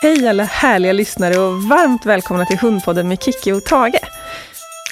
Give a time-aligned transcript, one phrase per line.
[0.00, 4.00] Hej alla härliga lyssnare och varmt välkomna till Hundpodden med Kiki och Tage.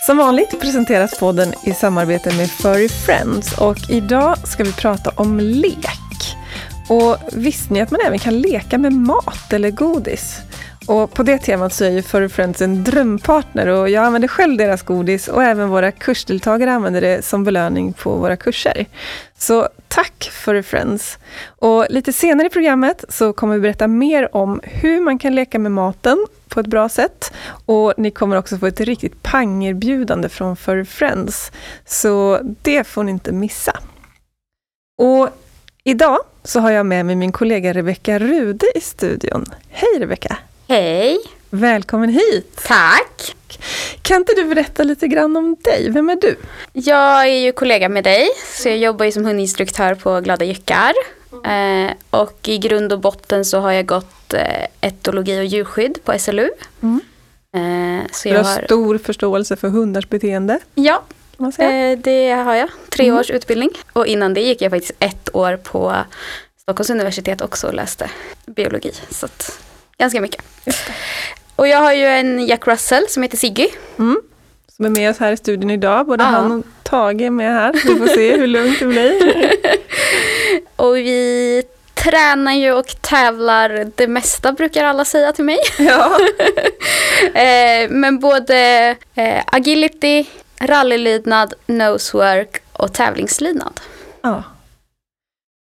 [0.07, 5.41] Som vanligt presenteras podden i samarbete med Furry Friends och idag ska vi prata om
[5.41, 6.37] lek.
[6.89, 10.41] Och visste ni att man även kan leka med mat eller godis?
[10.87, 14.57] Och på det temat så är ju Furry Friends en drömpartner och jag använder själv
[14.57, 18.87] deras godis och även våra kursdeltagare använder det som belöning på våra kurser.
[19.39, 21.19] Så tack Furry Friends!
[21.47, 25.59] Och lite senare i programmet så kommer vi berätta mer om hur man kan leka
[25.59, 27.33] med maten på ett bra sätt.
[27.67, 31.53] Och ni kommer också få ett riktigt pangerbjudande från Furry Friends.
[31.85, 33.73] Så det får ni inte missa.
[34.99, 35.29] Och
[35.85, 39.45] idag så har jag med mig min kollega Rebecka Rude i studion.
[39.69, 40.37] Hej Rebecka!
[40.69, 41.19] Hej!
[41.51, 42.61] Välkommen hit!
[42.67, 43.36] Tack!
[44.03, 45.91] Kan inte du berätta lite grann om dig?
[45.91, 46.37] Vem är du?
[46.73, 50.93] Jag är ju kollega med dig, så jag jobbar ju som hundinstruktör på Glada Jyckar.
[51.45, 56.19] Eh, och i grund och botten så har jag gått eh, etologi och djurskydd på
[56.19, 56.49] SLU.
[56.83, 57.01] Mm.
[57.57, 60.59] Eh, så Du jag har har, stor förståelse för hundars beteende.
[60.75, 61.05] ja,
[61.97, 62.69] det har jag.
[62.89, 63.19] Tre Mm.
[63.21, 63.71] års utbildning.
[63.93, 65.97] Och innan det gick jag faktiskt ett år på
[66.61, 68.11] Stockholms universitet också och läste
[68.47, 68.93] biologi.
[69.11, 69.59] Så att,
[69.99, 70.43] ganska mycket.
[71.57, 73.69] Och jag har ju en Jack Russell som heter Siggy.
[73.99, 74.21] Mm.
[74.77, 76.07] Som är med oss här i studion idag.
[76.07, 76.29] Både Ja.
[76.31, 77.73] han och Tage är med här.
[77.73, 79.53] Vi får se hur lugnt det blir.
[80.77, 81.63] Och vi
[81.95, 85.59] tränar ju och tävlar det mesta brukar alla säga till mig.
[85.79, 86.19] Ja.
[87.35, 90.25] Eh, men både eh, agility,
[90.61, 93.81] rallylydnad, nosework och tävlingslydnad.
[94.23, 94.43] ja.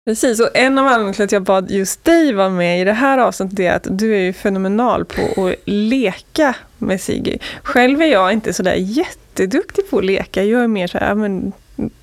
[0.08, 2.92] Precis, och en av anledningarna till att jag bad just dig vara med i det
[2.92, 7.38] här avsnittet är att du är ju fenomenal på att leka med Siggy.
[7.62, 10.44] Själv är jag inte sådär jätteduktig på att leka.
[10.44, 11.52] Jag är mer så här, ja, men,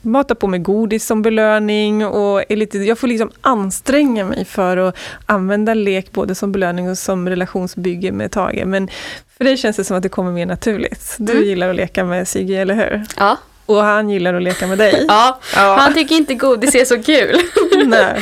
[0.02, 4.78] mata på med godis som belöning och är lite, jag får liksom anstränga mig för
[4.78, 4.96] att
[5.26, 8.64] använda lek både som belöning och som relationsbygge med Tage.
[8.66, 8.90] Men
[9.38, 11.16] för dig känns det som att det kommer mer naturligt.
[11.18, 11.44] Du Mm.
[11.46, 13.04] gillar att leka med Siggy, eller hur?
[13.18, 13.38] Ja.
[13.66, 15.06] Och han gillar att leka med dig.
[15.08, 15.76] ja, Ja.
[15.80, 17.38] han tycker inte godis är så kul.
[17.86, 18.22] Nej.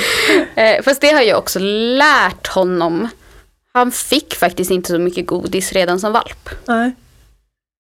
[0.56, 3.08] eh, fast det har jag också lärt honom.
[3.74, 6.50] Han fick faktiskt inte så mycket godis redan som valp.
[6.66, 6.92] Nej.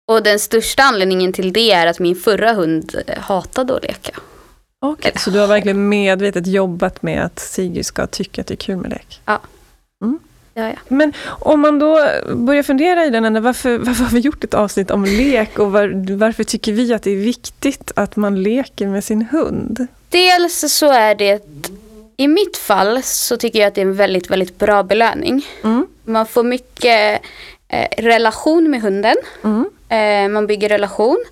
[0.07, 4.11] Och den största anledningen till det är att min förra hund eh, hatade att leka.
[4.79, 8.55] Okej, så du har verkligen medvetet jobbat med att Siggy ska tycka att det är
[8.55, 9.21] kul med lek?
[9.25, 9.39] Ja,
[10.53, 10.71] ja.
[10.87, 11.99] Men om man då
[12.35, 15.71] börjar fundera i den änden, varför, varför har vi gjort ett avsnitt om lek och
[15.71, 19.87] var, varför tycker vi att det är viktigt att man leker med sin hund?
[20.09, 21.45] Dels så är det,
[22.17, 25.47] i mitt fall så tycker jag att det är en väldigt, väldigt bra belöning.
[25.63, 25.87] Mm.
[26.03, 27.21] Man får mycket
[27.67, 29.15] eh, relation med hunden.
[29.43, 29.69] Mm.
[29.89, 31.25] Eh, man bygger relation.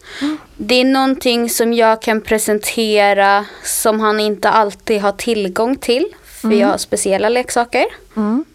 [0.58, 6.06] Det är någonting som jag kan presentera som han inte alltid har tillgång till.
[6.42, 7.86] För jag har speciella leksaker.
[8.16, 8.46] Mm.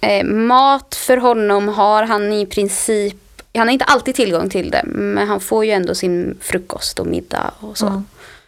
[0.00, 3.16] Eh, mat för honom har han i princip,
[3.54, 4.82] han har inte alltid tillgång till det.
[4.86, 7.86] Men han får ju ändå sin frukost och middag och så.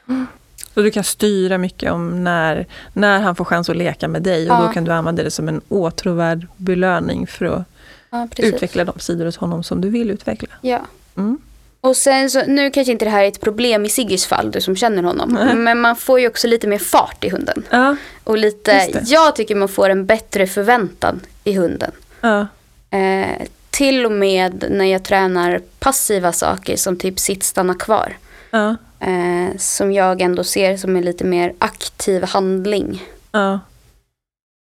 [0.08, 0.26] Mm.
[0.74, 4.50] Så du kan styra mycket om när, när han får chans att leka med dig
[4.50, 4.62] och Ja.
[4.66, 7.62] då kan du använda det som en åtråvärd belöning för att
[8.10, 10.48] Ja, utveckla de sidor hos honom som du vill utveckla.
[10.60, 10.80] Ja.
[11.16, 11.38] Mm.
[11.80, 14.60] Och sen så, nu kanske inte det här är ett problem i Siggys fall, du
[14.60, 15.30] som känner honom.
[15.32, 15.54] Nej.
[15.54, 17.62] Men man får ju också lite mer fart i hunden.
[17.70, 21.92] Ja, Och lite, jag tycker man får en bättre förväntan i hunden.
[22.20, 22.46] ja,
[22.92, 28.16] Eh, till och med när jag tränar passiva saker som typ sitt, stanna kvar.
[28.50, 33.02] ja, Eh, som jag ändå ser som en lite mer aktiv handling.
[33.32, 33.60] ja,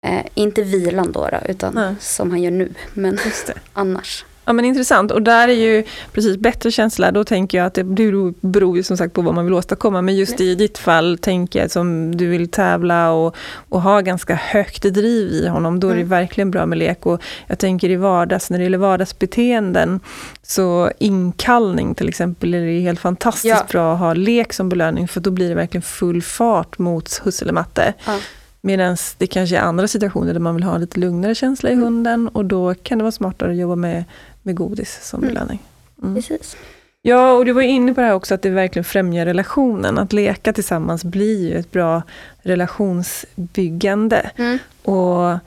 [0.06, 2.72] Eh, inte vilan då, då utan som han gör nu.
[2.94, 3.18] Men
[3.72, 4.24] annars.
[4.44, 7.84] Ja men intressant och där är ju precis bättre känsla, då tänker jag att det
[7.84, 10.02] beror, ju som sagt på vad man vill åstadkomma.
[10.02, 13.36] Men just i ditt fall tänker jag som du vill tävla och,
[13.68, 16.08] och ha ganska högt driv i honom, då är det Mm.
[16.08, 17.06] verkligen bra med lek.
[17.06, 20.00] Och jag tänker i vardags, när det gäller vardagsbeteenden,
[20.42, 23.66] så inkallning till exempel är det helt fantastiskt Ja.
[23.70, 27.44] bra att ha lek som belöning, för då blir det verkligen full fart mot husse
[27.44, 27.94] eller matte.
[28.06, 28.18] Ja.
[28.64, 31.84] Medan det kanske är andra situationer där man vill ha lite lugnare känsla i Mm.
[31.84, 34.04] hunden och då kan det vara smartare att jobba med,
[34.42, 35.34] med godis som Mm.
[35.34, 35.58] belöning.
[36.02, 36.14] Mm.
[36.14, 36.56] Precis.
[37.04, 39.98] Ja, och du var inne på det här också att det verkligen främjar relationen.
[39.98, 42.02] Att leka tillsammans blir ju ett bra
[42.42, 44.30] relationsbyggande.
[44.36, 44.58] Mm.
[44.82, 45.38] Och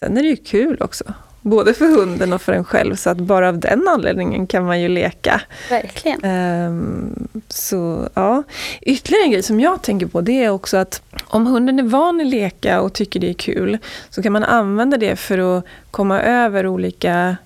[0.00, 1.04] sen är det ju kul också.
[1.40, 2.96] Både för hunden och för en själv.
[2.96, 5.40] Så att bara av den anledningen kan man ju leka.
[5.70, 6.24] Verkligen.
[6.24, 8.42] Ehm, så ja.
[8.80, 12.20] Ytterligare en grej som jag tänker på det är också att om hunden är van
[12.20, 13.78] att leka och tycker det är kul
[14.10, 17.36] så kan man använda det för att komma över olika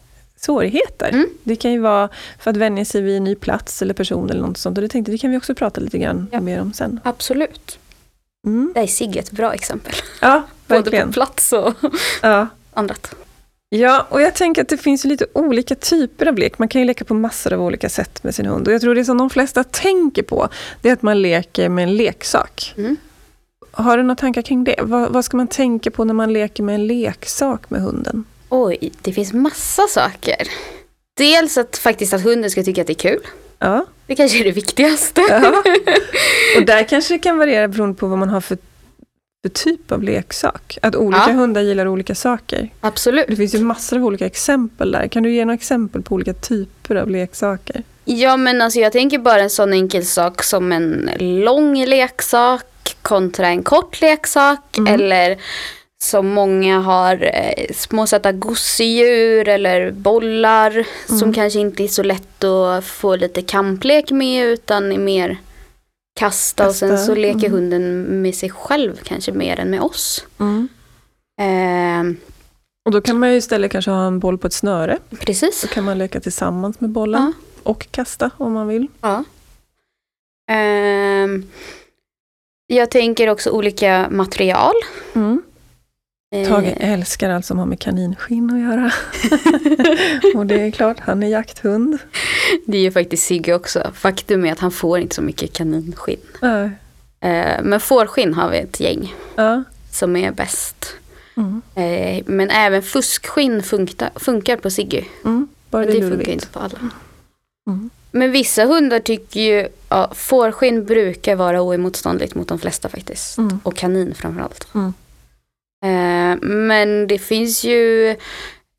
[0.40, 1.08] svårigheter.
[1.08, 1.26] Mm.
[1.42, 2.08] Det kan ju vara
[2.38, 4.78] för att vänja sig vid en ny plats eller person eller något sånt.
[4.78, 6.40] Och det tänkte det kan vi också prata lite grann Ja.
[6.40, 7.00] mer om sen.
[7.04, 7.78] Absolut.
[8.46, 8.72] Mm.
[8.74, 9.92] Där är Sigge ett bra exempel.
[10.20, 11.06] Ja, Både verkligen.
[11.08, 11.74] på plats och
[12.22, 12.46] Ja.
[12.74, 13.14] annat.
[13.70, 16.58] Ja, och jag tänker att det finns lite olika typer av lek.
[16.58, 18.68] Man kan ju leka på massor av olika sätt med sin hund.
[18.68, 20.48] Och jag tror det som de flesta tänker på,
[20.82, 22.74] det är att man leker med en leksak.
[22.76, 22.96] Mm.
[23.70, 24.74] Har du några tankar kring det?
[24.82, 28.24] Vad, vad ska man tänka på när man leker med en leksak med hunden?
[28.48, 30.48] Oj, det finns massa saker.
[31.16, 33.20] Dels att faktiskt att hunden ska tycka att det är kul.
[33.58, 33.84] Ja.
[34.06, 35.20] Det kanske är det viktigaste.
[35.28, 35.62] ja.
[36.56, 38.58] Och där kanske det kan variera beroende på vad man har för,
[39.42, 40.78] för typ av leksak.
[40.82, 41.32] Att olika Ja.
[41.32, 42.68] hundar gillar olika saker.
[42.80, 43.24] Absolut.
[43.28, 45.08] Det finns ju massor av olika exempel där.
[45.08, 47.82] Kan du ge några exempel på olika typer av leksaker?
[48.04, 52.64] Ja men alltså jag tänker bara en sån enkel sak som en lång leksak
[53.02, 54.78] kontra en kort leksak.
[54.78, 54.94] Mm.
[54.94, 55.38] Eller
[56.02, 61.32] som många har eh, små söta gosedjur eller bollar som Mm.
[61.34, 65.36] kanske inte är så lätt att få lite kamplek med utan är mer
[66.20, 67.52] kasta, och sen Kasta, så leker mm.
[67.52, 70.24] hunden med sig själv kanske mer än med oss.
[71.40, 72.02] Eh,
[72.84, 74.98] Och då kan man ju istället kanske ha en boll på ett snöre.
[75.20, 75.60] precis.
[75.60, 77.22] Så kan man leka tillsammans med bollen.
[77.22, 77.32] Ja.
[77.62, 78.86] Och kasta om man vill.
[79.00, 79.24] Ja.
[80.50, 81.46] Ehm,
[82.66, 84.74] jag tänker också olika material.
[85.14, 85.42] Mm.
[86.30, 88.92] Eh, Tage älskar allt som har med kaninskinn att göra.
[90.38, 91.98] och det är klart, han är jakthund.
[92.66, 93.90] det är ju faktiskt Sigge också.
[93.94, 96.20] Faktum är att han får inte så mycket kaninskinn.
[97.20, 99.62] Eh, men fårskinn har vi ett gäng Ja.
[99.92, 100.94] som är bäst.
[101.36, 101.62] Mm.
[101.74, 105.04] Eh, men även fuskskinn funkar, funkar på Sigge.
[105.24, 105.48] Mm.
[105.70, 106.78] Bara Men det, det funkar inte på alla.
[107.66, 107.90] Mm.
[108.10, 113.38] Men vissa hundar tycker ju, ja, fårskinn brukar vara oemotståndligt mot de flesta faktiskt.
[113.38, 113.60] Mm.
[113.62, 114.74] Och kanin framförallt.
[114.74, 114.92] Mm.
[115.84, 118.16] Eh, men det finns ju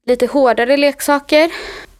[0.06, 1.52] lite hårdare leksaker.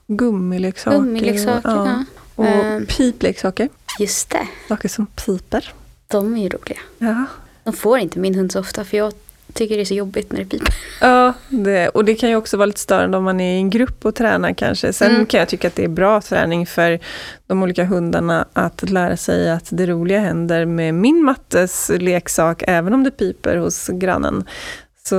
[0.08, 0.98] Gummileksaker.
[0.98, 1.80] Gummileksaker.
[1.82, 2.04] och- Ja.
[2.36, 2.80] Och Eh.
[2.80, 3.70] pipleksaker.
[4.00, 5.74] Just det, Saker som piper.
[6.08, 6.80] de är ju roliga.
[6.98, 7.26] Ja.
[7.64, 9.14] De får inte min hund så ofta för jag
[9.54, 10.74] tycker det är så jobbigt när det piper.
[11.02, 13.70] Ja, det, och det kan ju också vara lite störande om man är i en
[13.70, 14.94] grupp och tränar kanske.
[14.94, 15.26] Sen Mm.
[15.26, 17.00] kan jag tycka att det är bra träning för
[17.48, 22.94] de olika hundarna att lära sig att det roliga händer med min mattes leksak, även
[22.94, 24.44] om det piper hos grannen.
[25.10, 25.16] Så,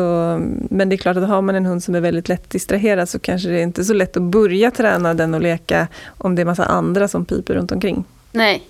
[0.71, 3.19] men det är klart att har man en hund som är väldigt lätt distraherad så
[3.19, 5.89] kanske det är inte är så lätt att börja träna den och leka
[6.19, 8.05] om det är massa andra som piper runt omkring.
[8.33, 8.63] Nej,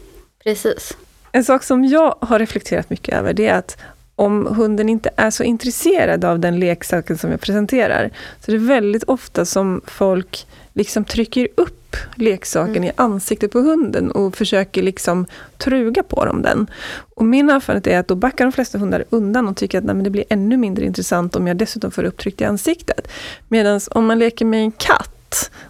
[0.44, 0.96] precis.
[1.32, 3.78] En sak som jag har reflekterat mycket över det är att
[4.14, 8.64] om hunden inte är så intresserad av den leksaken som jag presenterar, så är det
[8.64, 10.46] väldigt ofta som folk
[10.80, 12.84] liksom trycker upp leksaken Mm.
[12.84, 15.26] i ansiktet på hunden och försöker liksom
[15.58, 16.66] truga på dem den.
[17.14, 20.02] Och min erfarenhet är att då backar de flesta hundar undan och tycker att nej,
[20.02, 23.08] det blir ännu mindre intressant om jag dessutom får upp tryckt i ansiktet.
[23.48, 25.19] Medan om man leker med en katt,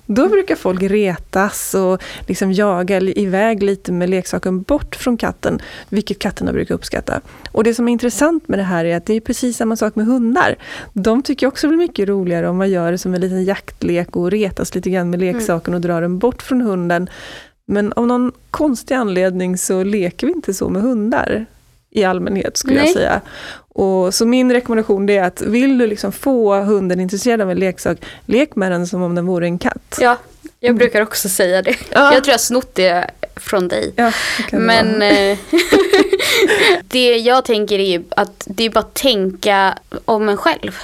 [0.06, 6.18] då brukar folk retas och liksom jaga iväg lite med leksaken bort från katten, vilket
[6.18, 7.20] katterna brukar uppskatta.
[7.52, 9.96] Och det som är intressant med det här är att det är precis samma sak
[9.96, 10.56] med hundar.
[10.92, 14.16] De tycker också det blir mycket roligare om man gör det som en liten jaktlek
[14.16, 17.10] och retas lite grann med leksaken och drar den bort från hunden.
[17.66, 21.46] Men av någon konstig anledning så leker vi inte så med hundar
[21.90, 22.94] i allmänhet skulle jag Nej.
[22.94, 23.20] säga.
[23.74, 27.98] Och så min rekommendation är att vill du liksom få hunden intresserad av en leksak,
[28.26, 29.98] lek med den som om den vore en katt.
[30.00, 30.16] Ja,
[30.60, 31.76] jag brukar också säga det.
[31.92, 32.14] Ja.
[32.14, 33.92] Jag tror jag snott det från dig.
[33.96, 34.12] Ja,
[34.50, 35.38] det Men eh,
[36.84, 40.76] det jag tänker är att det är bara att tänka om en själv.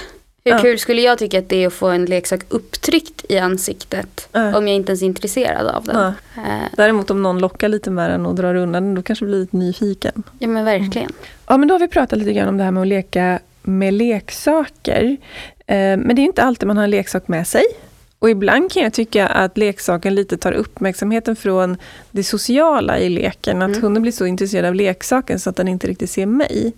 [0.45, 0.59] Hur Ja.
[0.59, 4.57] kul skulle jag tycka att det är att få en leksak upptryckt i ansiktet Ja.
[4.57, 5.95] om jag inte ens är intresserad av den.
[6.35, 6.41] Ja.
[6.41, 9.37] Eh, Däremot om någon lockar lite med den och drar undan den, då kanske blir
[9.39, 10.23] lite nyfiken.
[10.39, 11.11] ja men verkligen.
[11.47, 13.93] Ja, men då har vi pratat lite grann om det här med att leka med
[13.93, 15.17] leksaker.
[15.67, 17.63] Eh, Men det är inte alltid man har en leksak med sig.
[18.19, 21.77] Och ibland kan jag tycka att leksaken lite tar uppmärksamheten från
[22.11, 23.61] det sociala i leken.
[23.61, 23.81] Att Mm.
[23.81, 26.73] hunden blir så intresserad av leksaken så att den inte riktigt ser mig.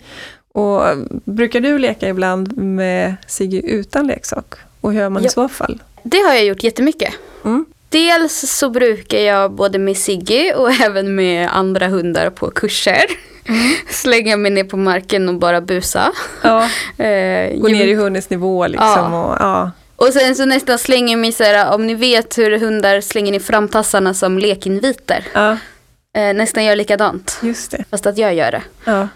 [0.51, 4.53] Och eh, brukar du leka ibland med Sigge utan leksak?
[4.81, 5.29] Och hur gör man i Ja.
[5.31, 5.79] så fall?
[6.03, 7.13] Det har jag gjort jättemycket.
[7.45, 7.65] Mm.
[7.89, 13.01] Dels så brukar jag både med Sigge och även med andra hundar på kurser.
[13.89, 16.11] slänga mig ner på marken och bara busa.
[16.41, 16.69] Ja,
[17.05, 18.87] Eh, gå ner i hundens nivå liksom.
[19.13, 19.23] Ja.
[19.25, 19.71] Och, ja.
[19.95, 23.39] Och sen så nästan slänger mig så här, om ni vet hur hundar slänger ner
[23.39, 25.23] framtassarna som lekinviter.
[25.33, 25.57] ja,
[26.17, 27.83] Eh, nästan gör likadant, just det.
[27.91, 28.61] fast att jag gör det.
[28.85, 29.07] Ja.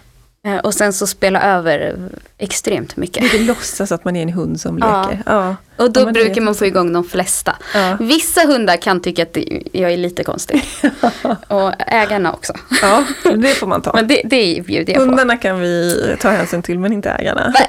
[0.46, 1.96] Eh, och sen så spela över
[2.38, 3.22] extremt mycket.
[3.22, 5.02] Lite låtsas att man är en hund som Ja.
[5.10, 5.22] leker.
[5.26, 5.56] Ja.
[5.76, 7.56] Och då Ja, det brukar man få igång de flesta.
[7.74, 7.96] Ja.
[8.00, 9.36] Vissa hundar kan tycka att
[9.72, 10.64] jag är lite konstig.
[11.48, 12.52] och ägarna också.
[12.82, 13.04] ja,
[13.36, 13.92] det får man ta.
[13.94, 15.08] Men det, det bjuder jag på.
[15.08, 17.54] Hundarna kan vi ta hänsyn till, men inte ägarna.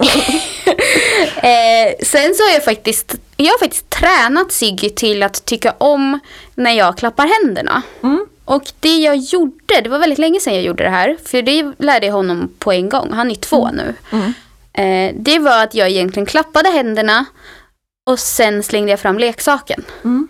[1.36, 6.20] Eh, sen så har jag faktiskt, jag har faktiskt tränat Siggy till att tycka om
[6.56, 7.82] när jag klappar händerna.
[8.04, 8.26] Mm.
[8.46, 11.72] Och det jag gjorde, det var väldigt länge sedan jag gjorde det här, för det
[11.78, 13.94] lärde jag honom på en gång, han är två nu.
[14.12, 14.34] Mm.
[14.74, 17.26] Eh, det var att jag egentligen klappade händerna
[18.10, 19.84] Och sen slängde jag fram leksaken.
[20.04, 20.28] Mm.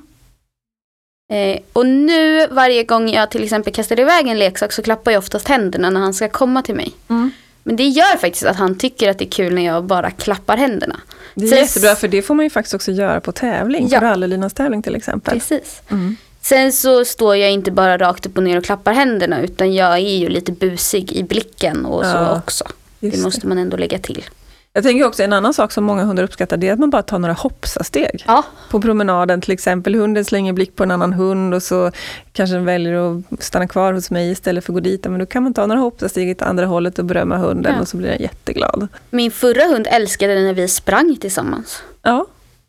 [1.34, 5.20] Eh, och nu varje gång jag till exempel kastar iväg en leksak så klappar jag
[5.20, 6.92] oftast händerna när han ska komma till mig.
[7.10, 7.32] Mm.
[7.64, 10.58] Men det gör faktiskt att han tycker att det är kul när jag bara klappar
[10.58, 11.00] händerna.
[11.34, 13.88] Det är Sen- jättebra för det får man ju faktiskt också göra på tävling.
[13.92, 14.00] Ja.
[14.00, 15.34] På rallylinans tävling till exempel.
[15.40, 15.82] Precis.
[15.92, 16.18] Mm.
[16.50, 19.94] Sen så står jag inte bara rakt upp och ner och klappar händerna utan jag
[19.94, 22.64] är ju lite busig i blicken och så Ja, också.
[23.00, 23.24] Det.
[23.24, 24.24] måste man ändå lägga till.
[24.74, 27.02] Jag tänker också en annan sak som många hundar uppskattar det är att man bara
[27.02, 28.24] tar några hoppsasteg.
[28.28, 31.92] Ja, På promenaden till exempel, hunden slänger blick på en annan hund och så
[32.34, 35.04] kanske den väljer att stanna kvar hos mig istället för att gå dit.
[35.04, 37.82] Men då kan man ta några hoppsasteg åt andra hållet och berömma hunden Ja.
[37.82, 38.88] och så blir den jätteglad.
[39.10, 41.84] min förra hund älskade när vi sprang tillsammans.
[42.02, 42.26] Ja,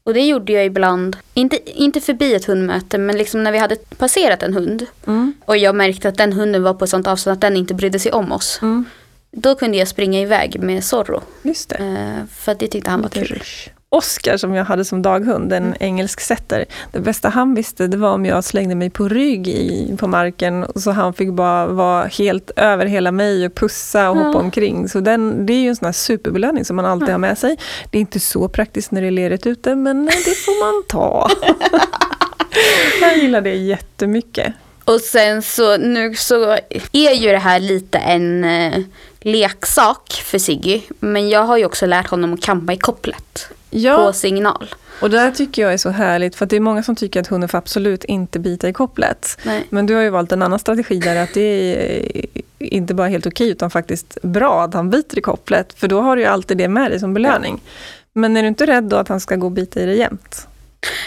[0.07, 3.77] Och det gjorde jag ibland, inte, inte förbi ett hundmöte, men liksom när vi hade
[3.77, 4.87] passerat en hund.
[5.07, 5.35] mm.
[5.45, 7.99] Och jag märkte att den hunden var på ett sånt avstånd att den inte brydde
[7.99, 8.59] sig om oss.
[8.63, 8.85] Mm.
[9.31, 11.23] Då kunde jag springa iväg med Zorro.
[11.43, 11.77] just det.
[11.77, 13.25] Eh, för att det tyckte han var kul.
[13.25, 13.69] rush.
[13.97, 15.77] Oscar som jag hade som daghund, en Mm.
[15.81, 16.65] engelsk setter.
[16.93, 20.65] Det bästa han visste det var om jag slängde mig på rygg i, på marken
[20.65, 24.89] och så han fick bara vara helt över hela mig och pussa och hoppa omkring.
[24.89, 27.13] Så den, det är ju en sån här superbelöning som man alltid Ja.
[27.13, 27.57] har med sig.
[27.91, 31.31] Det är inte så praktiskt när det är lerigt ute men det får man ta.
[33.01, 34.53] jag gillar det jättemycket.
[34.85, 36.53] Och sen så nu så
[36.93, 38.79] är ju det här lite en eh,
[39.21, 40.81] leksak för Siggy.
[41.01, 44.75] Men jag har ju också lärt honom att kampa i kopplet Ja, på signal.
[45.01, 47.27] och det här tycker jag är så härligt för det är många som tycker att
[47.27, 49.39] hunden får absolut inte bita i kopplet.
[49.43, 49.67] Nej.
[49.71, 52.27] Men du har ju valt en annan strategi där att det är
[52.59, 55.73] inte bara helt okej utan faktiskt bra att han biter i kopplet.
[55.77, 57.61] För då har du ju alltid det med dig som belöning.
[58.13, 60.47] Men är du inte rädd då att han ska gå och bita i dig jämt?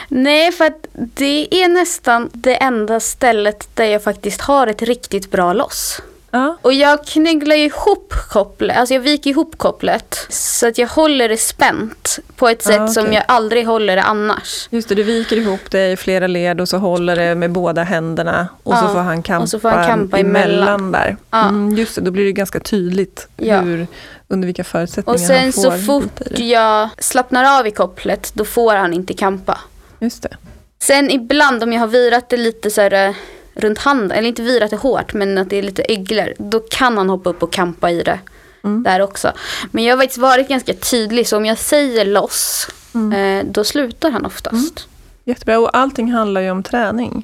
[0.08, 5.32] Nej, för att det är nästan det enda stället där jag faktiskt har ett riktigt
[5.32, 6.02] bra loss.
[6.32, 6.58] Ja.
[6.62, 10.26] Och jag knyglar ju ihop kopplet, alltså jag viker ihop kopplet.
[10.30, 13.16] Så att jag håller det spänt på ett sätt Ah, som okej.
[13.16, 14.68] jag aldrig håller det annars.
[14.72, 17.84] Just det, du viker ihop det i flera led och så håller det med båda
[17.84, 18.48] händerna.
[18.64, 20.92] Och så Ja, får han kampa, och så får han kampa emellan.
[20.92, 21.18] där.
[21.32, 21.48] Ja.
[21.50, 23.60] Mm, just det, då blir det ganska tydligt Ja.
[23.62, 23.88] hur,
[24.28, 26.44] under vilka förutsättningar Och sen han får så fort bita i det.
[26.44, 29.60] jag slappnar av i kopplet, då får han inte kampa.
[30.00, 30.38] Just det.
[30.82, 33.16] Sen ibland om jag har virat det lite så här eh,
[33.60, 36.98] runt handen, eller inte virat det hårt, men att det är lite öglor, då kan
[36.98, 38.20] han hoppa upp och kampa i det
[38.64, 38.84] Mm.
[38.84, 39.32] där också.
[39.72, 43.14] Men jag har faktiskt varit ganska tydlig, så om jag säger loss, Mm.
[43.48, 44.88] eh, då slutar han oftast.
[45.24, 47.24] Jättebra, och allting handlar ju om träning.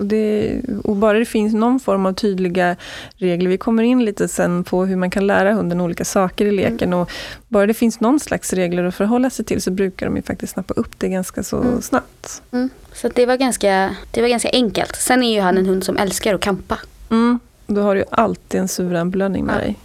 [0.00, 0.08] Mm.
[0.08, 2.76] Så det, och bara det finns någon form av tydliga
[3.16, 6.50] regler, vi kommer in lite sen på hur man kan lära hunden olika saker i
[6.50, 6.92] leken.
[6.92, 7.10] Och
[7.48, 10.52] bara det finns någon slags regler att förhålla sig till så brukar de ju faktiskt
[10.52, 11.82] snappa upp det ganska så Mm.
[11.82, 12.42] snabbt.
[12.52, 12.68] Mm.
[12.92, 14.96] Så det, var ganska, det var ganska enkelt.
[14.96, 16.78] Sen är ju han en hund som älskar att kampa.
[17.10, 17.38] Mm.
[17.66, 19.58] Då har du ju alltid en suverän belöning med Ja.
[19.58, 19.76] dig.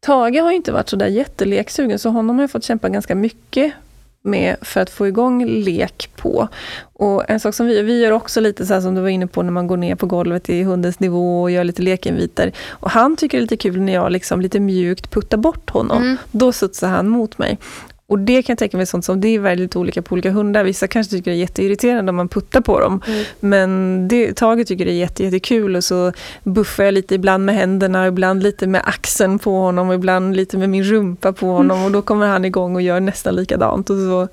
[0.00, 3.14] Tage har ju inte varit så där jätteleksugen så honom har jag fått kämpa ganska
[3.14, 3.72] mycket
[4.26, 6.48] med för att få igång lek på.
[6.92, 9.26] Och en sak som vi, vi gör också lite så här som du var inne
[9.26, 12.52] på när man går ner på golvet i hundens nivå och gör lite lekinviter.
[12.68, 16.02] Och han tycker det är lite kul när jag liksom lite mjukt puttar bort honom.
[16.02, 16.16] Mm.
[16.30, 17.58] Då studsar han mot mig.
[18.08, 20.64] Och det kan jag tänka mig sånt som, det är väldigt olika på olika hundar.
[20.64, 23.02] Vissa kanske tycker det är jätteirriterande om man puttar på dem.
[23.06, 23.24] Mm.
[23.40, 26.12] Men det, Tage tycker det är jätte, jättekul och så
[26.44, 30.70] buffar jag lite ibland med händerna, ibland lite med axeln på honom ibland lite med
[30.70, 34.28] min rumpa på honom och då kommer han igång och gör nästan likadant och så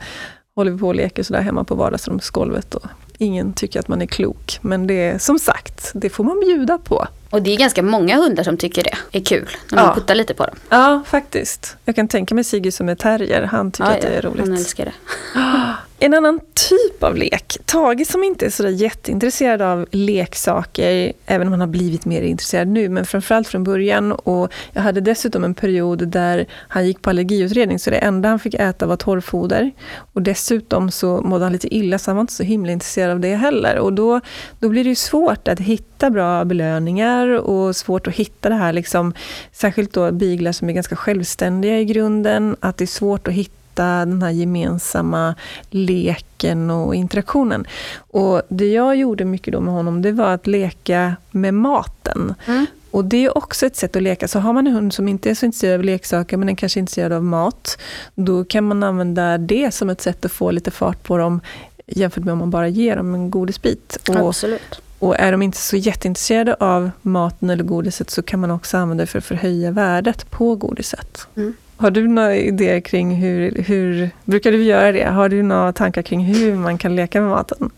[0.55, 2.85] håller vi på och leker sådär hemma på vardagsrumsgolvet och
[3.23, 4.59] ingen tycker att man är klok.
[4.61, 7.07] Men det är som sagt, det får man bjuda på.
[7.29, 9.49] Och det är ganska många hundar som tycker det är kul.
[9.71, 9.95] När man Ja.
[9.95, 10.55] puttar lite på dem.
[10.69, 11.77] Ja, faktiskt.
[11.85, 14.21] Jag kan tänka mig Sigge som är terrier, han tycker Ja, att det är ja,
[14.21, 14.39] roligt.
[14.39, 14.93] Han älskar det.
[16.05, 17.57] En annan typ av lek.
[17.65, 22.21] Tage som inte är så där jätteintresserad av leksaker, även om han har blivit mer
[22.21, 24.11] intresserad nu, men framförallt från början.
[24.11, 28.39] Och jag hade dessutom en period där han gick på allergiutredning, så det enda han
[28.39, 29.71] fick äta var torrfoder.
[30.13, 33.19] Och dessutom så mådde han lite illa, så han var inte så himla intresserad av
[33.19, 33.77] det heller.
[33.77, 34.19] Och då,
[34.59, 38.73] då blir det ju svårt att hitta bra belöningar och svårt att hitta det här,
[38.73, 39.13] liksom,
[39.51, 43.62] särskilt då biglar som är ganska självständiga i grunden, att det är svårt att hitta
[43.75, 45.35] den här gemensamma
[45.69, 47.67] leken och interaktionen.
[47.97, 52.33] Och det jag gjorde mycket då med honom, det var att leka med maten.
[52.45, 52.65] Mm.
[52.91, 54.27] Och det är också ett sätt att leka.
[54.27, 56.77] Så har man en hund som inte är så intresserad av leksaker, men den kanske
[56.77, 57.77] är intresserad av mat,
[58.15, 61.41] då kan man använda det som ett sätt att få lite fart på dem,
[61.87, 63.97] jämfört med om man bara ger dem en godisbit.
[64.09, 64.81] Och, Absolut.
[64.99, 69.01] och är de inte så jätteintresserade av maten eller godiset så kan man också använda
[69.01, 71.27] det för att förhöja värdet på godiset.
[71.35, 71.53] Mm.
[71.83, 75.03] Har du några idéer kring hur, hur, brukar du göra det?
[75.05, 77.69] Har du några tankar kring hur man kan leka med maten?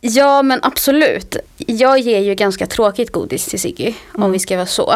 [0.00, 1.36] Ja men absolut.
[1.56, 3.84] Jag ger ju ganska tråkigt godis till Siggy.
[4.14, 4.22] Mm.
[4.22, 4.92] Om vi ska vara så.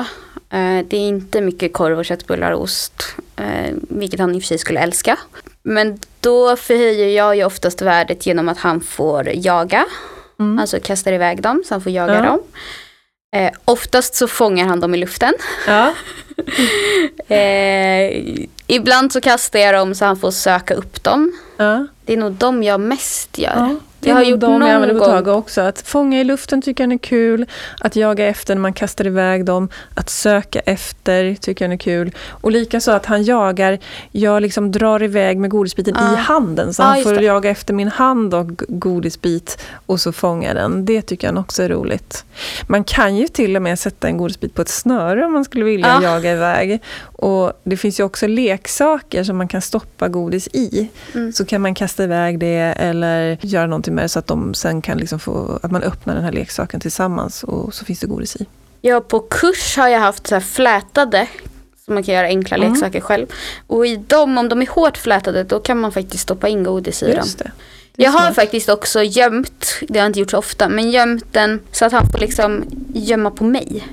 [0.50, 3.02] Eh, Det är inte mycket korv och köttbullar och ost.
[3.36, 5.18] eh, Vilket han i och för sig skulle älska.
[5.62, 9.84] Men då förhöjer jag ju oftast värdet genom att han får jaga.
[10.40, 10.58] Mm.
[10.58, 12.22] Alltså kastar iväg dem så han får jaga Ja.
[12.22, 12.40] dem.
[13.36, 15.34] Eh, oftast så fångar han dem i luften.
[15.66, 15.94] Ja.
[17.28, 18.22] Eh,
[18.66, 21.32] ibland så kastar jag dem så han får söka upp dem.
[21.56, 21.86] Ja.
[22.04, 23.54] Det är nog de jag mest gör.
[23.56, 23.74] Ja,
[24.06, 25.60] det Jag har gjort de jag använder på också.
[25.60, 27.46] Att fånga i luften tycker jag är kul.
[27.80, 29.68] Att jaga efter när man kastar iväg dem.
[29.94, 32.12] Att söka efter tycker jag är kul.
[32.30, 33.78] Och likaså att han jagar,
[34.12, 36.12] jag liksom drar iväg med godisbiten Ja.
[36.12, 36.74] i handen.
[36.74, 37.22] Så Ja, han får det.
[37.24, 40.84] jaga efter min hand och godisbit och så fånga den.
[40.84, 42.24] Det tycker han också är roligt.
[42.66, 45.64] Man kan ju till och med sätta en godisbit på ett snöre om man skulle
[45.64, 46.02] vilja Ja.
[46.02, 46.82] jaga iväg.
[47.00, 50.88] Och det finns ju också leksaker som man kan stoppa godis i.
[51.14, 51.32] Mm.
[51.32, 54.98] Så kan man kasta iväg det eller göra någonting med så att de sen kan
[54.98, 58.46] liksom få, att man öppnar den här leksaken tillsammans och så finns det godis i.
[58.80, 61.28] Ja, på kurs har jag haft så här flätade.
[61.86, 62.72] Så man kan göra enkla Mm.
[62.72, 63.26] leksaker själv.
[63.66, 67.02] Och i dem, om de är hårt flätade, då kan man faktiskt stoppa in godis
[67.02, 67.16] i dem.
[67.16, 67.52] Just är
[67.96, 71.60] Jag har faktiskt också gömt, det har jag inte gjort så ofta, men gömt den
[71.72, 73.86] så att han får liksom gömma på mig.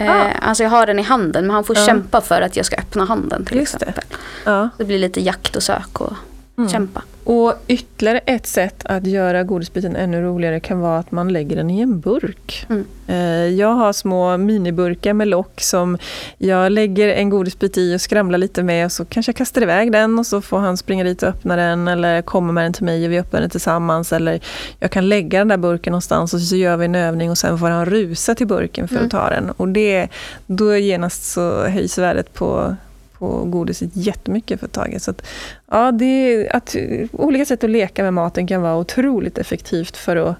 [0.00, 0.04] Ah.
[0.04, 1.86] Eh, alltså jag har den i handen men han får Ja.
[1.86, 3.86] kämpa för att jag ska öppna handen till Just det.
[3.86, 4.04] exempel.
[4.44, 4.68] Ja.
[4.78, 6.12] Det blir lite jakt och sök och
[6.58, 6.70] Mm.
[6.70, 7.02] kämpa.
[7.24, 11.70] Och ytterligare ett sätt att göra godisbiten ännu roligare kan vara att man lägger den
[11.70, 12.66] i en burk.
[12.70, 12.84] Mm.
[13.06, 15.98] Eh, Jag har små miniburkar med lock som
[16.38, 19.92] jag lägger en godisbit i och skramlar lite med och så kanske jag kastar iväg
[19.92, 22.84] den och så får han springa dit och öppna den eller komma med den till
[22.84, 24.12] mig och vi öppnar den tillsammans.
[24.12, 24.40] Eller
[24.78, 27.58] jag kan lägga den där burken någonstans och så gör vi en övning och sen
[27.58, 29.04] får han rusa till burken för Mm.
[29.06, 29.50] att ta den.
[29.50, 30.08] Och det,
[30.46, 32.76] då genast så höjs värdet på,
[33.22, 34.96] på godiset jättemycket för ett tag.
[35.00, 35.26] Så att,
[35.70, 36.76] ja, det att,
[37.12, 40.36] olika sätt att leka med maten kan vara otroligt effektivt för att,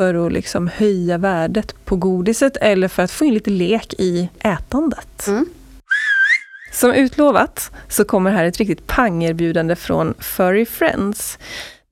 [0.00, 4.28] för att liksom höja värdet på godiset eller för att få in lite lek i
[4.40, 5.26] ätandet.
[5.26, 5.46] Mm.
[6.72, 11.38] Som utlovat så kommer här ett riktigt pangerbjudande från Furry Friends.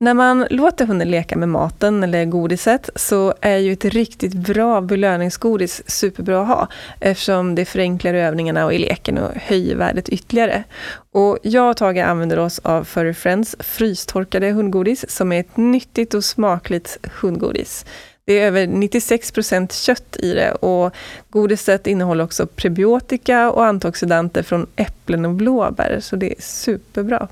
[0.01, 4.81] När man låter hunden leka med maten eller godiset så är ju ett riktigt bra
[4.81, 6.67] belöningsgodis superbra att ha
[6.99, 10.63] eftersom det förenklar övningarna och i leken och höjer värdet ytterligare.
[11.11, 16.13] Och jag och Tage använder oss av Furry Friends frystorkade hundgodis som är ett nyttigt
[16.13, 17.85] och smakligt hundgodis.
[18.25, 20.95] Det är över 96% kött i det och
[21.29, 27.27] godiset innehåller också prebiotika och antioxidanter från äpplen och blåbär, så det är superbra.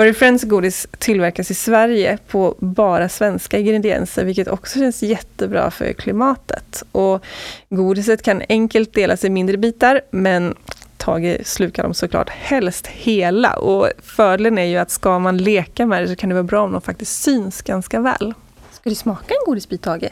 [0.00, 5.92] Furry Friends godis tillverkas i Sverige på bara svenska ingredienser, vilket också känns jättebra för
[5.92, 6.82] klimatet.
[6.92, 7.24] Och
[7.68, 10.54] godiset kan enkelt delas i mindre bitar, men
[10.96, 13.56] Tage slukar dem såklart helst hela.
[13.56, 16.62] Och fördelen är ju att ska man leka med det så kan det vara bra
[16.62, 18.34] om de faktiskt syns ganska väl.
[18.72, 20.08] Ska du smaka en godisbit, Tage?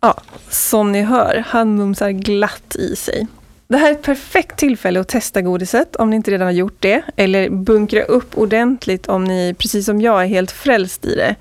[0.00, 0.14] Ja,
[0.48, 3.26] som ni hör, han mumsar glatt i sig.
[3.70, 6.76] Det här är ett perfekt tillfälle att testa godiset om ni inte redan har gjort
[6.78, 7.02] det.
[7.16, 11.34] Eller bunkra upp ordentligt om ni, precis som jag, är helt frälst i det.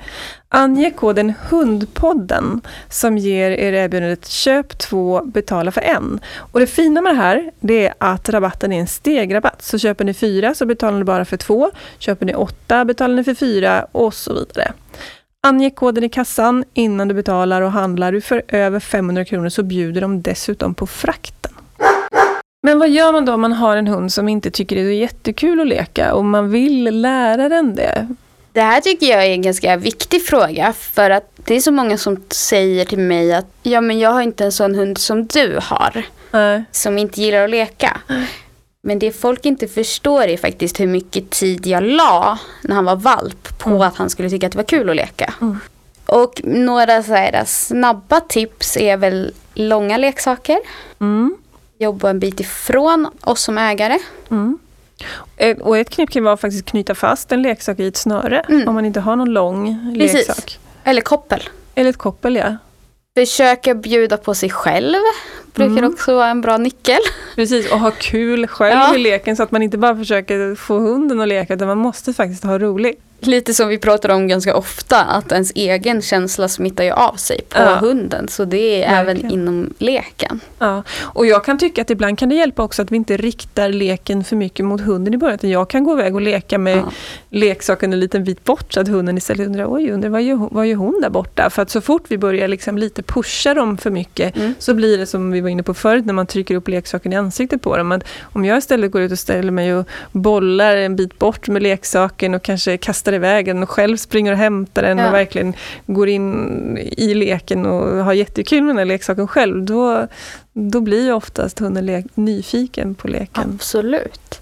[0.49, 6.19] Ange koden HUNDPODDEN som ger er erbjudandet köp två, betala för en.
[6.51, 9.61] Och det fina med det här det är att rabatten är en stegrabatt.
[9.61, 11.71] Så köper ni fyra så betalar ni bara för två.
[11.99, 14.73] Köper ni åtta betalar ni för fyra och så vidare.
[15.43, 19.63] Ange koden i kassan innan du betalar och handlar du för över 500 kronor så
[19.63, 21.56] bjuder de dessutom på frakten.
[22.67, 24.91] Men vad gör man då om man har en hund som inte tycker det är
[24.91, 28.07] jättekul att leka och man vill lära den det?
[28.51, 31.97] Det här tycker jag är en ganska viktig fråga för att det är så många
[31.97, 35.59] som säger till mig att ja men jag har inte en sån hund som du
[35.61, 36.63] har Nej.
[36.71, 37.97] som inte gillar att leka.
[38.81, 42.95] Men det folk inte förstår är faktiskt hur mycket tid jag la när han var
[42.95, 43.81] valp på Mm.
[43.81, 45.33] att han skulle tycka att det var kul att leka.
[45.41, 45.59] Mm.
[46.05, 50.57] Och några så här snabba tips är väl långa leksaker.
[50.99, 51.37] Mm.
[51.79, 53.97] Jobba en bit ifrån oss som ägare.
[54.31, 54.57] Mm.
[55.37, 58.39] Eh, Och ett knep kan vara att faktiskt knyta fast en leksak i ett snöre
[58.49, 58.67] Mm.
[58.67, 60.13] om man inte har någon lång Precis.
[60.27, 60.59] leksak.
[60.83, 61.43] Eller koppel.
[61.75, 62.57] Eller ett koppel, ja.
[63.15, 64.97] Försöka bjuda på sig själv.
[65.53, 65.93] Brukar Mm.
[65.93, 66.99] också vara en bra nyckel.
[67.35, 68.95] Precis, och ha kul själv Ja.
[68.95, 72.13] i leken så att man inte bara försöker få hunden att leka utan man måste
[72.13, 73.01] faktiskt ha roligt.
[73.19, 77.41] Lite som vi pratar om ganska ofta, att ens egen känsla smittar ju av sig
[77.49, 77.75] på Ja.
[77.75, 78.27] hunden.
[78.27, 79.25] Så det är Verkligen.
[79.25, 80.39] även inom leken.
[80.59, 83.69] Ja, och jag kan tycka att ibland kan det hjälpa också att vi inte riktar
[83.69, 85.39] leken för mycket mot hunden i början.
[85.41, 86.91] Jag kan gå iväg och leka med Ja.
[87.29, 90.67] leksaken en liten bit bort så att hunden istället undrar oj, undrar vad gör, vad
[90.67, 91.49] gör hon där borta?
[91.49, 94.53] För att så fort vi börjar liksom lite pusha dem för mycket Mm.
[94.59, 97.15] så blir det som vi var inne på förut när man trycker upp leksaken i
[97.15, 97.91] ansiktet på dem.
[97.91, 101.63] Att om jag istället går ut och ställer mig och bollar en bit bort med
[101.63, 105.07] leksaken och kanske kastar iväg den och själv springer och hämtar den Ja.
[105.07, 105.53] och verkligen
[105.85, 110.07] går in i leken och har jättekul med den här leksaken själv, då,
[110.53, 113.51] då blir ju oftast hunden nyfiken på leken.
[113.55, 114.41] Absolut.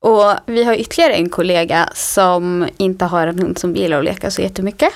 [0.00, 4.30] Och vi har ytterligare en kollega som inte har en hund som gillar att leka
[4.30, 4.90] så jättemycket.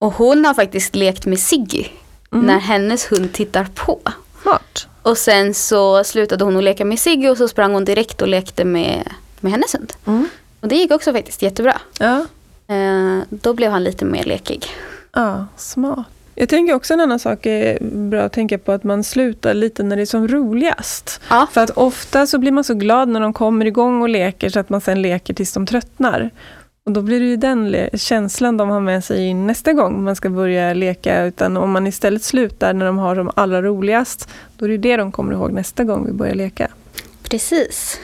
[0.00, 1.84] Och hon har faktiskt lekt med Siggy
[2.32, 2.46] Mm.
[2.46, 3.98] när hennes hund tittar på.
[4.42, 4.86] Smart.
[5.02, 8.28] Och sen så slutade hon att leka med Siggy och så sprang hon direkt och
[8.28, 9.08] lekte med,
[9.40, 9.92] med hennes hund.
[10.06, 10.28] Mm.
[10.60, 11.80] Och det gick också faktiskt jättebra.
[11.98, 12.26] Ja.
[12.70, 14.66] Eh, då blev han lite mer lekig.
[15.12, 16.06] ja, smart.
[16.34, 19.82] Jag tänker också en annan sak är bra att tänka på att man slutar lite
[19.82, 21.20] när det är som roligast.
[21.30, 21.46] Ja.
[21.52, 24.60] För att ofta så blir man så glad när de kommer igång och leker så
[24.60, 26.30] att man sen leker tills de tröttnar.
[26.84, 30.16] Och då blir det ju den känslan de har med sig in nästa gång man
[30.16, 31.24] ska börja leka.
[31.24, 34.96] Utan om man istället slutar när de har som allra roligast, då är det det
[34.96, 36.68] de kommer ihåg nästa gång vi börjar leka.
[37.22, 38.00] Precis.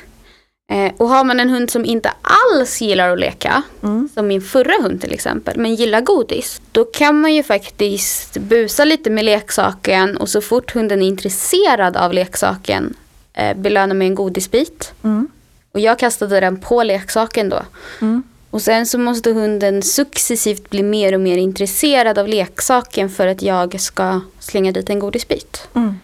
[0.68, 4.08] Eh, och har man en hund som inte alls gillar att leka, Mm.
[4.14, 8.84] som min förra hund till exempel, men gillar godis, då kan man ju faktiskt busa
[8.84, 12.94] lite med leksaken och så fort hunden är intresserad av leksaken
[13.34, 14.92] eh, belöna med en godisbit.
[15.04, 15.28] Mm.
[15.72, 17.62] Och jag kastade den på leksaken då.
[18.00, 18.22] Mm.
[18.50, 23.42] Och sen så måste hunden successivt bli mer och mer intresserad av leksaken för att
[23.42, 25.68] jag ska slänga dit en godisbit.
[25.74, 25.94] Mm.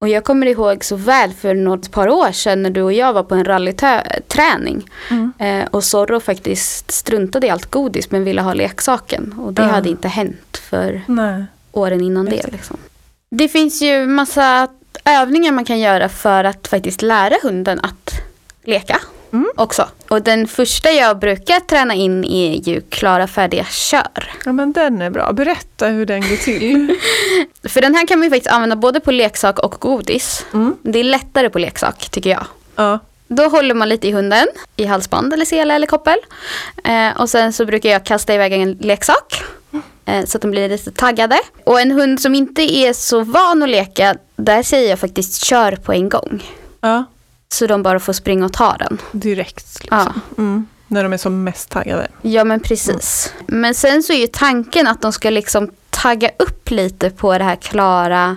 [0.00, 3.12] Och jag kommer ihåg så väl för något par år sedan när du och jag
[3.12, 4.88] var på en rallyträning.
[5.10, 5.32] Mm.
[5.38, 9.34] Eh, och Zorro faktiskt struntade i allt godis men ville ha leksaken.
[9.38, 9.68] Och det Ja.
[9.68, 11.44] hade inte hänt för Nej.
[11.72, 12.52] åren innan det.
[12.52, 12.76] Liksom.
[13.30, 14.68] Det finns ju massa
[15.04, 18.10] övningar man kan göra för att faktiskt lära hunden att
[18.64, 19.00] leka.
[19.32, 19.46] Mm.
[19.56, 19.88] Också.
[20.08, 24.32] Och den första jag brukar träna in är ju klara, färdiga, kör.
[24.44, 25.32] Ja, men den är bra.
[25.32, 26.94] Berätta hur den går till.
[27.68, 30.46] För den här kan man faktiskt använda både på leksak och godis.
[30.54, 30.76] Mm.
[30.82, 32.46] Det är lättare på leksak tycker jag.
[32.76, 32.98] Ja.
[33.28, 36.16] Då håller man lite i hunden, i halsband eller sele eller koppel.
[36.84, 39.42] Eh, och sen så brukar jag kasta iväg en leksak.
[40.04, 41.38] Eh, så att de blir lite taggade.
[41.64, 45.76] Och en hund som inte är så van att leka, där säger jag faktiskt kör
[45.76, 46.44] på en gång.
[46.80, 47.04] ja.
[47.48, 48.98] Så de bara får springa och ta den.
[49.12, 49.80] Direkt.
[49.82, 49.98] Liksom.
[50.14, 50.66] Ja, Mm.
[50.88, 52.08] När de är som mest taggade.
[52.22, 53.32] ja men precis.
[53.46, 57.44] Men sen så är ju tanken att de ska liksom tagga upp lite på det
[57.44, 58.36] här klara,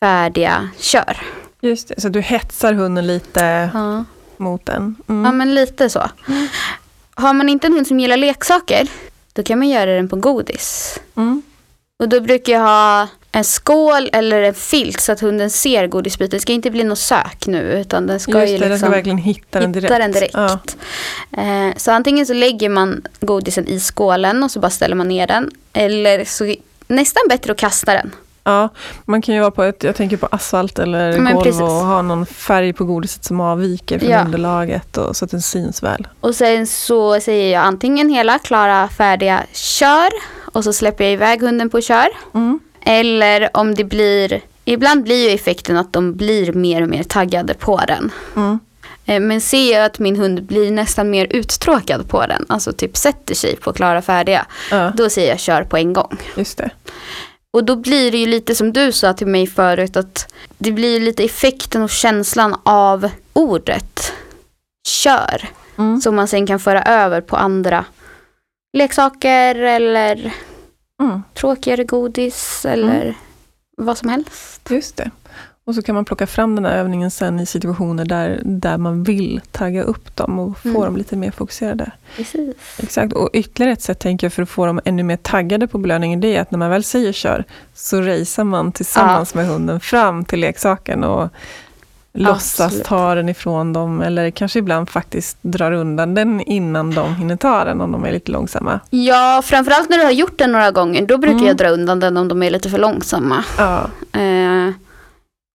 [0.00, 1.18] färdiga, kör.
[1.60, 4.04] Just det, så du hetsar hunden lite Ja.
[4.36, 4.96] mot den.
[5.08, 5.24] Mm.
[5.24, 6.10] Ja men lite så.
[7.14, 8.88] Har man inte en hund som gillar leksaker,
[9.32, 10.98] då kan man göra den på godis.
[12.04, 16.36] Och då brukar jag ha en skål eller en filt så att hunden ser godisbiten.
[16.36, 18.86] Det ska inte bli något sök nu utan den ska Just ju det, den liksom
[18.86, 19.84] ska verkligen hitta den direkt.
[19.92, 20.34] hitta den direkt.
[20.34, 20.58] Ja.
[21.42, 25.26] Eh, så antingen så lägger man godisen i skålen och så bara ställer man ner
[25.26, 25.50] den.
[25.72, 26.54] Eller så
[26.88, 28.10] nästan bättre att kasta den.
[28.44, 28.68] ja,
[29.04, 31.60] man kan ju vara på ett, jag tänker på asfalt eller Men golv precis.
[31.60, 34.24] och ha någon färg på godiset som avviker från Ja.
[34.24, 36.08] underlaget och, så att den syns väl.
[36.20, 40.10] Och sen så säger jag antingen hela, klara, färdiga, kör.
[40.54, 42.08] Och så släpper jag iväg hunden på kör.
[42.34, 42.60] Mm.
[42.86, 47.54] Eller om det blir, ibland blir ju effekten att de blir mer och mer taggade
[47.54, 48.12] på den.
[48.36, 48.58] Mm.
[49.06, 52.96] Eh, Men ser jag att min hund blir nästan mer uttråkad på den, alltså typ
[52.96, 56.16] sätter sig på klara färdiga, Ja, då säger jag kör på en gång.
[56.36, 56.70] just det.
[57.50, 61.00] Och då blir det ju lite som du sa till mig förut, att det blir
[61.00, 64.12] lite effekten och känslan av ordet
[64.88, 66.00] kör, Mm.
[66.00, 67.84] som man sen kan föra över på andra
[68.74, 70.32] leksaker eller
[71.00, 71.22] Mm.
[71.34, 73.14] tråkigare godis eller
[73.76, 74.70] vad som helst.
[74.70, 75.10] Just det.
[75.66, 79.02] Och så kan man plocka fram den här övningen sen i situationer där, där man
[79.02, 80.80] vill tagga upp dem och få Mm.
[80.82, 81.90] dem lite mer fokuserade.
[82.16, 82.56] Precis.
[82.82, 85.78] Exakt, och ytterligare ett sätt tänker jag för att få dem ännu mer taggade på
[85.78, 89.80] belöningen, det är att när man väl säger kör, så racear man tillsammans med hunden
[89.80, 91.28] fram till leksaken och
[92.18, 92.86] låtsas Absolut.
[92.86, 97.64] ta den ifrån dem, eller kanske ibland faktiskt drar undan den innan de hinner ta
[97.64, 98.80] den, om de är lite långsamma.
[98.90, 101.46] Ja, framförallt när du har gjort det några gånger, då brukar Mm.
[101.46, 103.44] jag dra undan den om de är lite för långsamma.
[103.58, 104.70] Ja, Eh,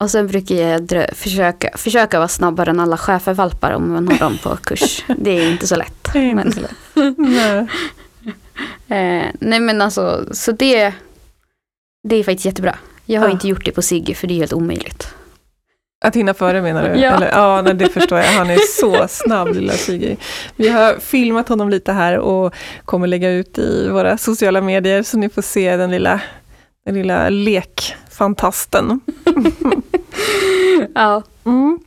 [0.03, 4.17] och sen brukar jag drö- försöka, försöka vara snabbare än alla schäfervalpar om man har
[4.17, 5.03] dem på kurs.
[5.17, 6.09] Det är inte så lätt.
[6.13, 7.17] det är inte Men, så lätt.
[7.17, 7.67] Nej.
[9.19, 10.93] eh, nej men alltså, så det,
[12.07, 12.75] det är faktiskt jättebra.
[13.05, 13.31] Jag har Ja.
[13.31, 15.07] inte gjort det på Sigge för det är helt omöjligt.
[16.01, 16.99] Att hinna före menar du?
[16.99, 17.15] Ja.
[17.15, 18.25] Eller, ja, nej, det förstår jag.
[18.25, 20.17] Han är så snabb lilla Sigge.
[20.55, 22.53] Vi har filmat honom lite här och
[22.85, 26.21] kommer lägga ut i våra sociala medier så ni får se den lilla,
[26.85, 28.99] den lilla lekfantasten.
[30.95, 31.23] Ja.
[31.45, 31.79] Mm.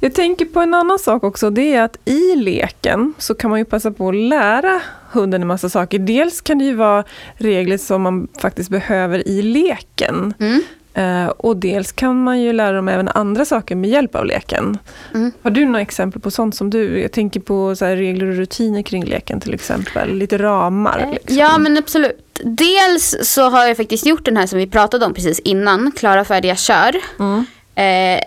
[0.00, 3.58] Jag tänker på en annan sak också, det är att i leken så kan man
[3.58, 5.98] ju passa på att lära hunden en massa saker.
[5.98, 10.34] Dels kan det ju vara regler som man faktiskt behöver i leken.
[10.38, 10.62] Mm.
[10.98, 14.78] Eh, och dels kan man ju lära dem även andra saker med hjälp av leken.
[15.14, 15.32] Mm.
[15.42, 19.04] Har du några exempel på sånt som du, jag tänker på regler och rutiner kring
[19.04, 20.98] leken till exempel, lite ramar.
[20.98, 21.36] Eh, Liksom.
[21.36, 22.40] Ja men absolut.
[22.44, 26.24] Dels så har jag faktiskt gjort den här som vi pratade om precis innan, klara,
[26.24, 26.96] färdiga, kör.
[27.18, 27.44] Mm.
[27.74, 28.24] Eh,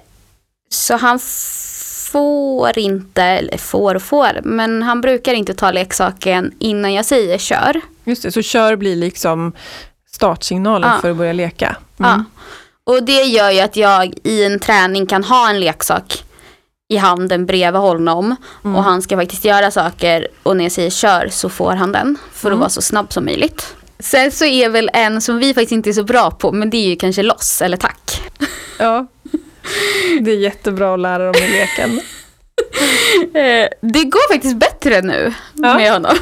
[0.70, 1.20] så han
[2.12, 7.38] får inte, eller får och får, men han brukar inte ta leksaken innan jag säger
[7.38, 7.82] kör.
[8.04, 9.52] Just det, så kör blir liksom
[10.12, 11.02] startsignalen Ja.
[11.02, 11.76] för att börja leka.
[11.98, 12.24] Ja.
[12.92, 16.24] Och det gör ju att jag i en träning kan ha en leksak
[16.94, 21.28] i handen bredvid honom och han ska faktiskt göra saker och när jag säger kör
[21.32, 23.76] så får han den för att vara så snabb som möjligt.
[24.00, 26.78] Sen så är väl en som vi faktiskt inte är så bra på men det
[26.78, 28.22] är ju kanske loss eller tack.
[28.78, 29.08] ja.
[30.22, 32.02] Det är jättebra att lära dem i leken.
[33.34, 35.76] Eh, Det går faktiskt bättre nu Ja.
[35.78, 36.16] med honom.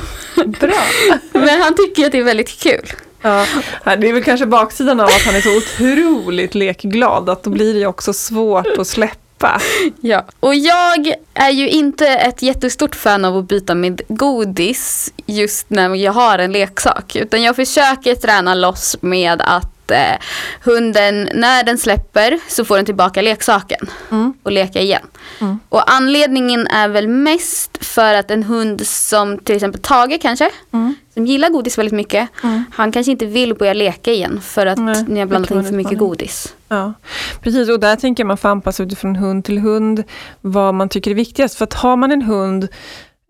[0.45, 0.83] Bra.
[1.31, 2.91] Men han tycker att det är väldigt kul.
[3.21, 3.45] Ja,
[3.83, 7.73] det är väl kanske baksidan av att han är så otroligt lekglad, att då blir
[7.73, 9.61] det också svårt att släppa.
[10.01, 10.25] Ja.
[10.39, 15.95] Och jag är ju inte ett jättestort fan av att byta med godis just när
[15.95, 17.15] jag har en leksak.
[17.15, 20.15] Utan jag försöker träna loss med att eh,
[20.63, 24.33] hunden, när den släpper så får den tillbaka leksaken Mm.
[24.43, 25.01] och leka igen.
[25.41, 25.59] Mm.
[25.69, 30.95] Och anledningen är väl mest för att en hund som till exempel Tage kanske, Mm.
[31.13, 32.63] som gillar godis väldigt mycket, Mm.
[32.73, 35.73] han kanske inte vill börja leka igen för att Nej, ni har blandat in för
[35.73, 36.55] mycket godis.
[36.67, 36.93] Ja,
[37.41, 37.69] precis.
[37.69, 40.03] Och där tänker jag man får anpassa utifrån hund till hund
[40.41, 41.55] vad man tycker är viktigast.
[41.55, 42.67] För att har man en hund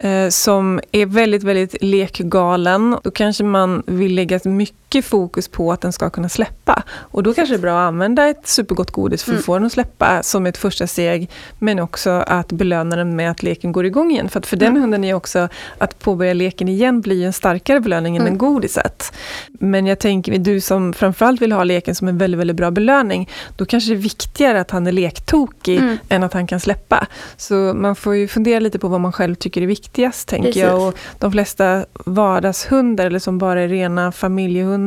[0.04, 5.82] eh, som är väldigt, väldigt lekgalen, då kanske man vill lägga mycket fokus på att
[5.82, 6.84] den ska kunna släppa.
[7.00, 9.44] Och då kanske det är bra att använda ett supergott godis för att Mm.
[9.44, 13.44] få den att släppa som ett första steg, men också att belöna den med att
[13.44, 14.30] leken går igång igen.
[14.30, 14.82] För att för den Mm.
[14.82, 15.48] hunden är också
[15.78, 18.34] att påbörja leken igen blir ju en starkare belöning än Mm.
[18.34, 19.14] en godiset.
[19.48, 23.30] Men jag tänker, du som framförallt vill ha leken som en väldigt, väldigt bra belöning,
[23.58, 25.98] då kanske det är viktigare att han är lektokig Mm.
[26.10, 27.08] än att han kan släppa.
[27.38, 30.62] Så man får ju fundera lite på vad man själv tycker är viktigast, tänker Precis.
[30.64, 30.88] jag.
[30.88, 34.79] Och de flesta vardagshundar, eller som bara är rena familjehundar,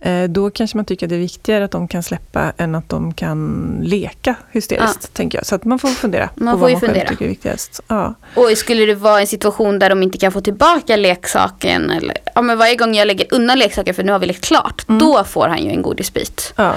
[0.00, 2.88] eh, då kanske man tycker att det är viktigare att de kan släppa än att
[2.88, 5.46] de kan leka hysteriskt, tänker jag.
[5.46, 7.08] Så att man får fundera Man på får vad man själv fundera.
[7.08, 7.80] tycker är viktigast.
[7.88, 8.14] Ja.
[8.34, 12.42] Och skulle det vara en situation där de inte kan få tillbaka leksaken eller ja,
[12.42, 14.98] men varje gång jag lägger undan leksaken för nu har vi lekt klart, Mm.
[14.98, 16.52] då får han ju en godisbit.
[16.56, 16.74] Ja.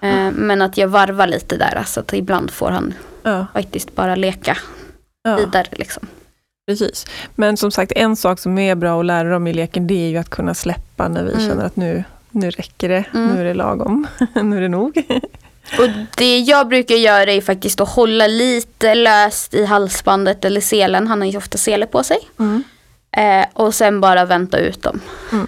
[0.00, 3.46] Eh, men att jag varvar lite där, så att ibland får han Ja.
[3.54, 4.56] faktiskt bara leka
[5.22, 5.36] Ja.
[5.36, 5.66] vidare.
[5.72, 6.06] Liksom.
[6.70, 7.06] Precis.
[7.34, 10.08] Men som sagt, en sak som är bra att lära dem i leken, det är
[10.08, 11.46] ju att kunna släppa när vi Mm.
[11.48, 13.26] känner att nu, nu räcker det, Mm.
[13.34, 14.06] nu är det lagom,
[14.42, 15.02] nu är det nog.
[15.78, 21.06] Och det jag brukar göra är faktiskt att hålla lite löst i halsbandet eller selen,
[21.06, 22.18] han har ju ofta sele på sig.
[22.38, 22.62] Mm.
[23.16, 25.00] Eh, och sen bara vänta ut dem.
[25.32, 25.46] Mm.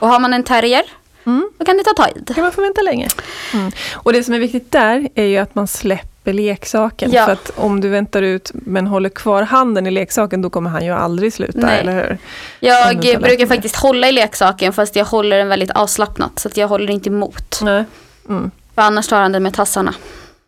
[0.00, 0.82] Och har man en terrier,
[1.26, 1.50] Mm.
[1.58, 2.32] då kan det ta tid.
[2.34, 3.08] kan man få vänta länge.
[3.54, 3.72] Mm.
[3.92, 7.12] Och det som är viktigt där är ju att man släpper leksaken.
[7.12, 7.24] Ja.
[7.24, 10.84] För att om du väntar ut men håller kvar handen i leksaken, då kommer han
[10.84, 11.80] ju aldrig sluta, Nej.
[11.80, 12.18] eller hur?
[12.60, 16.68] Jag brukar faktiskt hålla i leksaken fast jag håller den väldigt avslappnat så att jag
[16.68, 17.60] håller inte emot.
[17.62, 17.84] Nej.
[18.28, 18.50] Mm.
[18.74, 19.94] För annars tar han den med tassarna.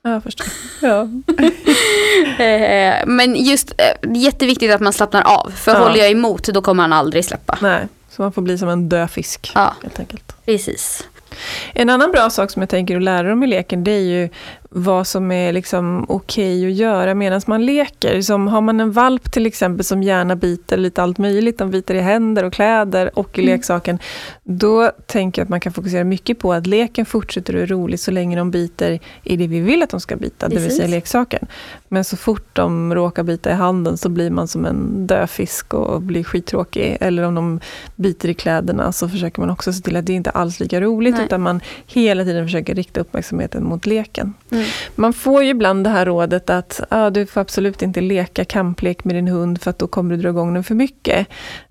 [0.03, 0.47] Ja, Jag förstår.
[0.83, 1.09] Ja.
[2.39, 5.51] Eh, Men just eh, jätteviktigt att man slappnar av.
[5.57, 5.79] För Ja.
[5.79, 7.59] håller jag emot då kommer han aldrig släppa.
[7.63, 10.37] Nej, så man får bli som en död fisk, Ja, helt enkelt.
[10.45, 11.05] precis.
[11.75, 14.29] En annan bra sak som jag tänker att lära dem i leken, det är ju
[14.79, 18.21] vad som är liksom okej att göra medan man leker.
[18.21, 21.95] Som har man en valp till exempel som gärna biter lite allt möjligt, de biter
[21.95, 23.53] i händer och kläder och i Mm.
[23.55, 23.99] leksaken.
[24.45, 28.01] Då tänker jag att man kan fokusera mycket på att leken fortsätter och är rolig
[28.01, 30.79] så länge de biter i det vi vill att de ska bita, det vill Precis.
[30.79, 31.47] säga leksaken.
[31.89, 35.75] Men så fort de råkar bita i handen så blir man som en död fisk
[35.75, 36.97] och blir skittråkig.
[37.01, 37.61] Eller om de
[37.97, 41.15] biter i kläderna så försöker man också se till att det inte alls lika roligt
[41.15, 41.25] Nej.
[41.25, 44.35] utan man hela tiden försöker rikta uppmärksamheten mot leken.
[44.51, 44.66] Mm.
[44.67, 44.93] Mm.
[44.95, 49.05] Man får ju ibland det här rådet att ah, du får absolut inte leka kamplek
[49.05, 51.27] med din hund för att då kommer du dra igång den för mycket.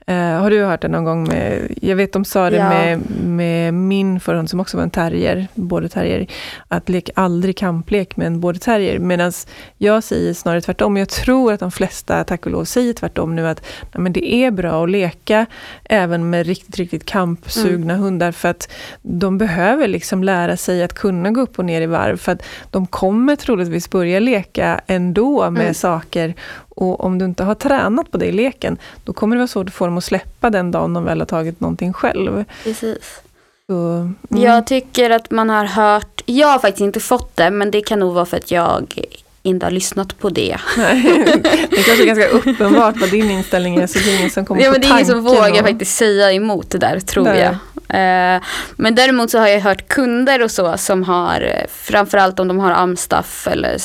[0.08, 1.28] Eh, har du hört det någon gång?
[1.28, 2.70] Med, jag vet de sa det Ja.
[2.70, 6.28] med, med min förra hund som också var en terrier, border terrier,
[6.68, 9.00] att lek aldrig kamplek med en border terrier.
[9.00, 9.32] Medan
[9.78, 10.98] jag säger snarare tvärtom.
[10.98, 14.34] Jag tror att de flesta, tack och lov, säger tvärtom nu att nej, men det
[14.34, 15.46] är bra att leka
[15.84, 18.04] även med riktigt, riktigt kampsugna Mm.
[18.04, 21.86] hundar för att de behöver liksom lära sig att kunna gå upp och ner i
[21.86, 25.74] varv för att de kommer troligtvis börja leka ändå med Mm.
[25.74, 26.34] saker
[26.76, 29.68] och om du inte har tränat på det i leken då kommer det vara svårt
[29.68, 32.46] att få dem att släppa den dagen de väl har tagit någonting själv.
[32.64, 33.22] Precis.
[33.68, 34.16] Så, mm.
[34.30, 38.00] Jag tycker att man har hört, jag har faktiskt inte fått det men det kan
[38.00, 39.06] nog vara för att jag
[39.44, 40.58] inte har lyssnat på det.
[40.78, 41.04] Nej,
[41.70, 44.62] det kanske är ganska uppenbart vad din inställning är så det är ingen som kommer
[44.62, 47.24] Ja på men det är ingen som vågar och- faktiskt säga emot det där tror
[47.24, 47.40] Nej.
[47.40, 47.56] jag.
[47.90, 48.42] Eh,
[48.76, 52.60] men däremot så har jag hört kunder och så som har, eh, framförallt om de
[52.60, 53.78] har amstaff eller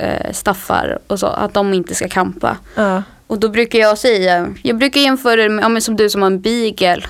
[0.00, 2.56] eh, staffar och så, att de inte ska kampa.
[2.74, 6.10] Ja, Och då brukar jag säga, jag brukar jämföra det med, ja, men som du
[6.10, 7.02] som har en beagle.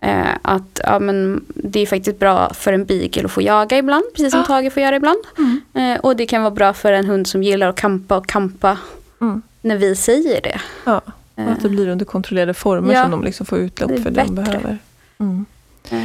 [0.00, 4.04] Eh, att ja, men det är faktiskt bra för en beagle att få jaga ibland,
[4.14, 4.46] precis som Ja.
[4.46, 5.18] Tage får göra ibland.
[5.38, 5.60] Mm.
[5.74, 8.78] Eh, och det kan vara bra för en hund som gillar att kampa och kampa.
[9.20, 9.42] Mm.
[9.60, 10.60] när vi säger det.
[10.84, 11.00] Ja,
[11.34, 13.02] och att det blir under kontrollerade former Ja.
[13.02, 14.78] som de liksom får utlopp för det de behöver.
[15.18, 15.44] Mm.
[15.90, 15.98] Eh.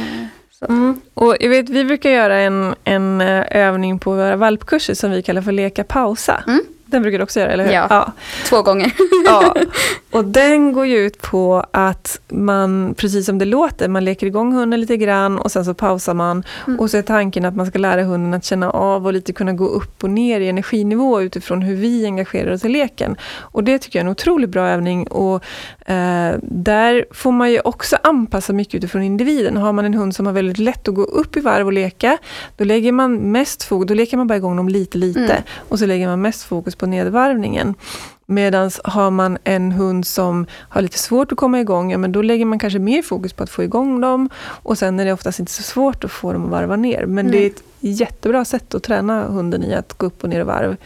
[0.68, 1.00] Mm.
[1.14, 5.22] Och jag vet, vi brukar göra en, en eh, övning på våra valpkurser som vi
[5.22, 6.44] kallar för leka pausa.
[6.46, 6.60] Mm.
[6.90, 7.72] Den brukar du också göra, eller hur?
[7.72, 7.86] Ja.
[7.90, 8.12] ja.
[8.48, 8.92] Två gånger.
[9.26, 9.54] Ja,
[10.10, 14.52] och den går ju ut på att man, precis som det låter, man leker igång
[14.52, 16.44] hunden lite grann och sen så pausar man.
[16.66, 16.80] Mm.
[16.80, 19.52] Och så är tanken att man ska lära hunden att känna av och lite kunna
[19.52, 23.16] gå upp och ner i energinivå utifrån hur vi engagerar oss i leken.
[23.38, 25.44] Och det tycker jag är en otroligt bra övning och
[25.90, 29.56] eh, där får man ju också anpassa mycket utifrån individen.
[29.56, 32.18] Har man en hund som har väldigt lätt att gå upp i varv och leka,
[32.56, 35.42] då lägger man mest fokus, då leker man bara igång dem lite lite Mm.
[35.68, 37.74] och så lägger man mest fokus på nedvarvningen.
[38.26, 42.22] Medan har man en hund som har lite svårt att komma igång, ja, men då
[42.22, 44.28] lägger man kanske mer fokus på att få igång dem.
[44.62, 47.06] Och sen är det oftast inte så svårt att få dem att varva ner.
[47.06, 47.46] Men det är Nej.
[47.46, 50.76] ett jättebra sätt att träna hunden i att gå upp och ner i varv.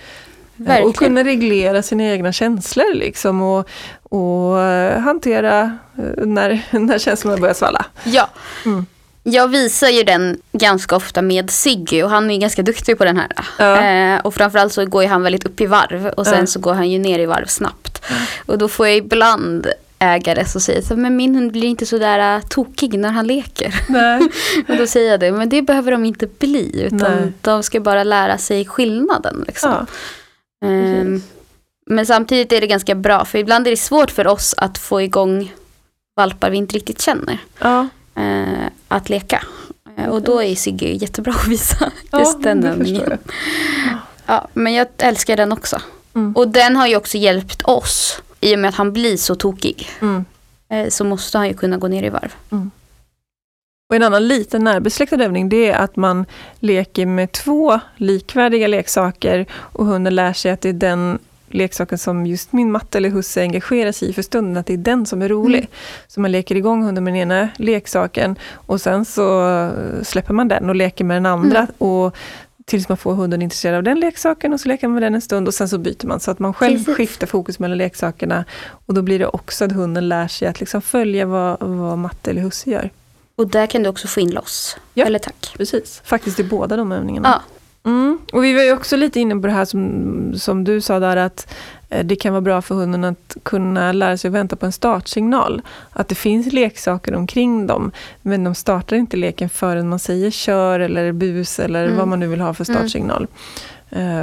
[0.57, 0.88] Verkligen.
[0.88, 3.68] Och kunna reglera sina egna känslor liksom och,
[4.02, 7.87] och eh, hantera eh, när, när känslorna börjar svalla.
[8.04, 8.28] Ja.
[8.66, 8.87] Mm.
[9.26, 13.16] Jag visar ju den ganska ofta med Siggy och han är ganska duktig på den
[13.16, 13.28] här.
[13.58, 13.80] Ja.
[13.82, 16.46] Eh, och framförallt så går han väldigt upp i varv och sen Ja.
[16.46, 18.02] så går han ju ner i varv snabbt.
[18.46, 19.66] Och då får jag ibland
[19.98, 23.26] ägare som säger så men min hund blir inte så där äh, tokig när han
[23.26, 23.74] leker.
[24.68, 27.32] Och då säger jag det, men det behöver de inte bli utan Nej.
[27.40, 29.44] de ska bara lära sig skillnaden.
[29.46, 29.70] Liksom.
[30.60, 30.68] Ja.
[30.68, 31.22] Ehm,
[31.90, 35.02] men samtidigt är det ganska bra för ibland är det svårt för oss att få
[35.02, 35.52] igång
[36.16, 37.88] valpar vi inte riktigt känner Ja.
[38.14, 39.42] Eh, att leka.
[39.96, 43.18] Eh, och då är Sigge jättebra att visa Ja, just den övningen.
[44.27, 45.81] Ja, men jag älskar den också.
[46.14, 46.37] Mm.
[46.37, 48.22] Och den har ju också hjälpt oss.
[48.40, 49.88] I och med att han blir så tokig.
[50.00, 50.24] Mm.
[50.68, 52.35] Eh, så måste han ju kunna gå ner i varv.
[53.88, 56.27] Och en annan liten närbesläktad övning det är att man
[56.61, 61.18] leker med två likvärdiga leksaker och hunden lär sig att det är den
[61.54, 64.78] leksaken som just min matte eller husse engagerar sig i för stunden, att det är
[64.78, 65.58] den som är rolig.
[65.58, 65.70] Mm.
[66.06, 69.70] Så man leker igång hunden med den ena leksaken och sen så
[70.02, 71.58] släpper man den och leker med den andra.
[71.58, 71.70] Mm.
[71.78, 72.16] Och
[72.66, 75.20] Tills man får hunden intresserad av den leksaken och så leker man med den en
[75.20, 76.96] stund och sen så byter man så att man själv Precis.
[76.96, 78.44] skiftar fokus mellan leksakerna.
[78.86, 82.30] Och då blir det också att hunden lär sig att liksom följa vad, vad matte
[82.30, 82.90] eller husse gör.
[83.36, 84.76] Och där kan du också få in loss.
[84.94, 85.06] Ja.
[85.06, 85.54] Eller tack.
[85.56, 87.28] Precis, faktiskt i båda de övningarna.
[87.28, 87.54] Ja.
[87.87, 88.18] Mm.
[88.33, 91.16] Och vi var ju också lite inne på det här som, som du sa där
[91.16, 91.55] att
[91.90, 94.73] eh, det kan vara bra för hunden att kunna lära sig att vänta på en
[94.73, 95.62] startsignal.
[95.92, 97.90] Att det finns leksaker omkring dem,
[98.23, 101.97] men de startar inte leken förrän man säger kör eller bus eller Mm.
[101.99, 103.23] vad man nu vill ha för startsignal.
[103.23, 103.29] Eh,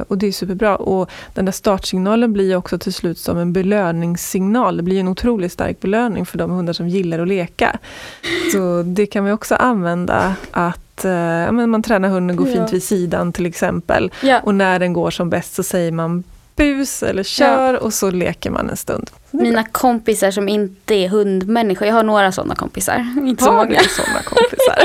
[0.08, 0.76] och det är superbra.
[0.76, 4.78] Och den där startsignalen blir också till slut som en belöningssignal.
[4.78, 7.80] Det blir en otroligt stark belöning för de hundar som gillar att leka.
[8.54, 11.12] Så det kan vi också använda att eh,
[11.52, 12.54] men man tränar hunden gå Ja.
[12.54, 14.12] fint vid sidan till exempel.
[14.24, 14.40] Ja.
[14.44, 16.24] Och när den går som bäst så säger man
[16.56, 19.10] bus eller kör och så leker man en stund.
[19.32, 23.08] Så Mina kompisar som inte är hundmänniskor, jag har några sådana kompisar.
[23.26, 23.50] Inte så.
[23.52, 23.80] Har många.
[23.80, 24.80] du sådana kompisar?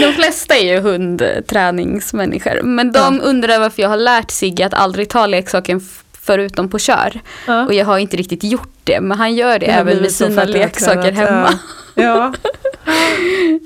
[0.00, 2.62] De flesta är ju hundträningsmänniskor.
[2.62, 5.80] Men de undrar varför jag har lärt Sigge att aldrig ta leksaken
[6.20, 7.20] förutom på kör.
[7.46, 7.64] Ja.
[7.66, 9.00] Och jag har inte riktigt gjort det.
[9.00, 11.58] Men han gör det, Det även med så sina leksaker tränat, hemma.
[11.94, 12.32] Ja.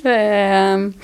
[0.10, 0.94] Ehm,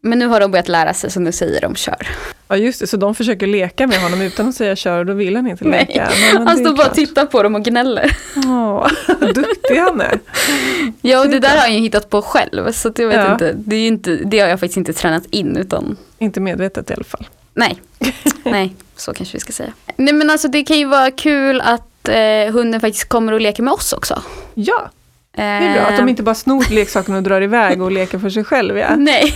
[0.00, 2.08] Men nu har de börjat lära sig som du säger, de kör.
[2.48, 2.86] Ja, just det.
[2.86, 5.64] Så de försöker leka med honom utan att säga kör och då vill han inte
[5.64, 5.86] Nej.
[5.88, 6.08] leka.
[6.20, 8.16] Nej, men Han står bara och tittar på dem och gnäller.
[8.36, 8.88] Åh,
[9.34, 10.20] duktig han är.
[11.02, 12.72] Ja, och det där har han ju hittat på själv.
[12.72, 13.32] Så jag vet Ja.
[13.32, 16.94] inte, det, är inte, det har jag faktiskt inte tränat in utan Inte medvetet i
[16.94, 17.26] alla fall.
[17.54, 17.78] Nej,
[18.44, 19.72] nej, så kanske vi ska säga.
[19.96, 23.62] Nej men alltså det kan ju vara kul att eh, hunden faktiskt kommer och leker
[23.62, 24.22] med oss också.
[24.54, 24.90] Ja,
[25.36, 25.82] det är bra.
[25.82, 28.78] Att de inte bara snor leksaken och drar iväg och leker för sig själv.
[28.78, 28.86] Ja.
[28.96, 29.34] Nej.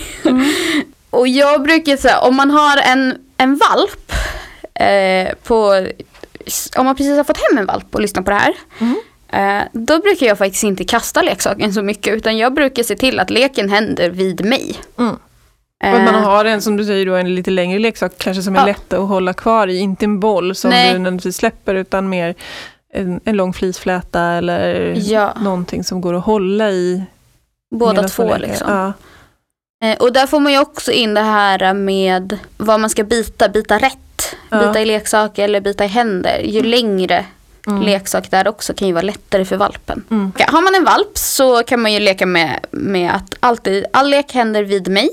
[1.10, 4.12] Och jag brukar säga, om man har en, en valp
[4.74, 5.86] eh, på,
[6.76, 8.54] om man precis har fått hem en valp och lyssnar på det här.
[8.78, 8.96] Mm.
[9.32, 13.20] Eh, då brukar jag faktiskt inte kasta leksaken så mycket utan jag brukar se till
[13.20, 14.76] att leken händer vid mig.
[14.98, 15.16] Mm.
[15.84, 18.54] Att man Eh, har en, som du säger, då, en lite längre leksak kanske som
[18.56, 18.66] är Ja.
[18.66, 19.78] lätt att hålla kvar i.
[19.78, 20.92] Inte en boll som Nej.
[20.92, 22.34] du nödvändigtvis släpper utan mer
[22.94, 25.34] en, en lång flisfläta eller Ja.
[25.40, 27.02] någonting som går att hålla i.
[27.70, 28.72] båda två liksom.
[28.72, 28.92] Ja.
[29.84, 33.48] Eh, och där får man ju också in det här med vad man ska bita,
[33.48, 34.36] bita rätt.
[34.50, 34.58] Ja.
[34.58, 36.38] Bita i leksaker eller bita i händer.
[36.38, 37.24] Ju längre
[37.68, 37.82] Mm.
[37.82, 40.04] leksak där också kan ju vara lättare för valpen.
[40.10, 40.32] Mm.
[40.46, 44.32] Har man en valp så kan man ju leka med, med att alltid, all lek
[44.32, 45.08] händer vid mig.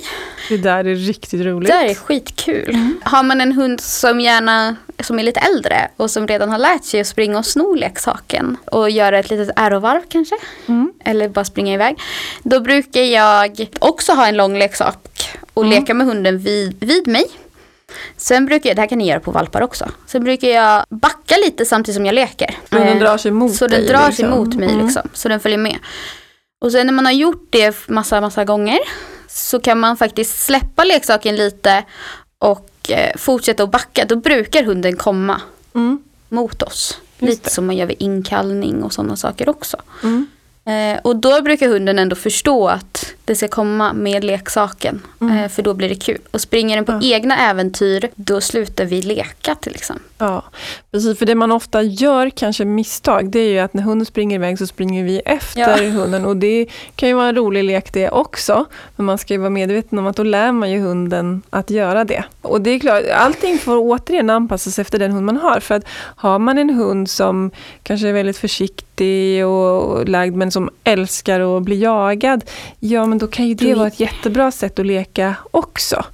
[0.49, 1.69] Det där är riktigt roligt.
[1.69, 2.77] Det här är skitkul.
[3.03, 6.83] Har man en hund som gärna som är lite äldre och som redan har lärt
[6.83, 10.35] sig att springa och sno leksaken och göra ett litet ärovarv kanske.
[10.67, 10.93] Mm.
[11.05, 11.99] Eller bara springa iväg.
[12.43, 14.97] Då brukar jag också ha en lång leksak
[15.53, 15.75] och Mm.
[15.79, 17.25] leka med hunden vid, vid mig.
[18.17, 19.89] Sen brukar jag, det här kan ni göra på valpar också.
[20.07, 22.57] Sen brukar jag backa lite samtidigt som jag leker.
[22.69, 24.29] Men den Eh, drar sig mot Så dig, den drar sig liksom.
[24.29, 24.85] mot mig Mm.
[24.85, 25.09] liksom.
[25.13, 25.77] Så den följer med.
[26.61, 28.79] Och sen när man har gjort det massa, massa gånger
[29.27, 31.83] så kan man faktiskt släppa leksaken lite
[32.39, 34.05] och eh, fortsätta att backa.
[34.05, 35.41] Då brukar hunden komma
[35.75, 35.99] Mm.
[36.29, 36.97] mot oss.
[37.19, 37.49] Just Lite det.
[37.53, 39.77] som man gör vid inkallning och sådana saker också.
[40.03, 40.27] Mm.
[40.67, 45.01] Eh, och då brukar hunden ändå förstå att det ska komma med leksaken.
[45.21, 45.37] Mm.
[45.37, 46.17] Eh, för då blir det kul.
[46.31, 47.15] Och springer den på Ja.
[47.15, 50.05] egna äventyr, då slutar vi leka till exempel.
[50.17, 50.43] Ja,
[50.91, 51.19] precis.
[51.19, 54.57] För det man ofta gör, kanske misstag, det är ju att när hunden springer iväg
[54.57, 55.89] så springer vi efter Ja.
[55.89, 56.25] hunden.
[56.25, 58.65] Och det kan ju vara en rolig lek det också.
[58.95, 62.03] Men man ska ju vara medveten om att då lär man ju hunden att göra
[62.03, 62.23] det.
[62.41, 65.59] Och det är klart, allting får återigen anpassas efter den hund man har.
[65.59, 65.83] För att
[66.15, 67.51] har man en hund som
[67.83, 68.94] kanske är väldigt försiktig
[69.45, 72.43] och lagd men som älskar att bli jagad,
[72.79, 76.05] ja men då kan ju det vara ett jättebra sätt att leka också.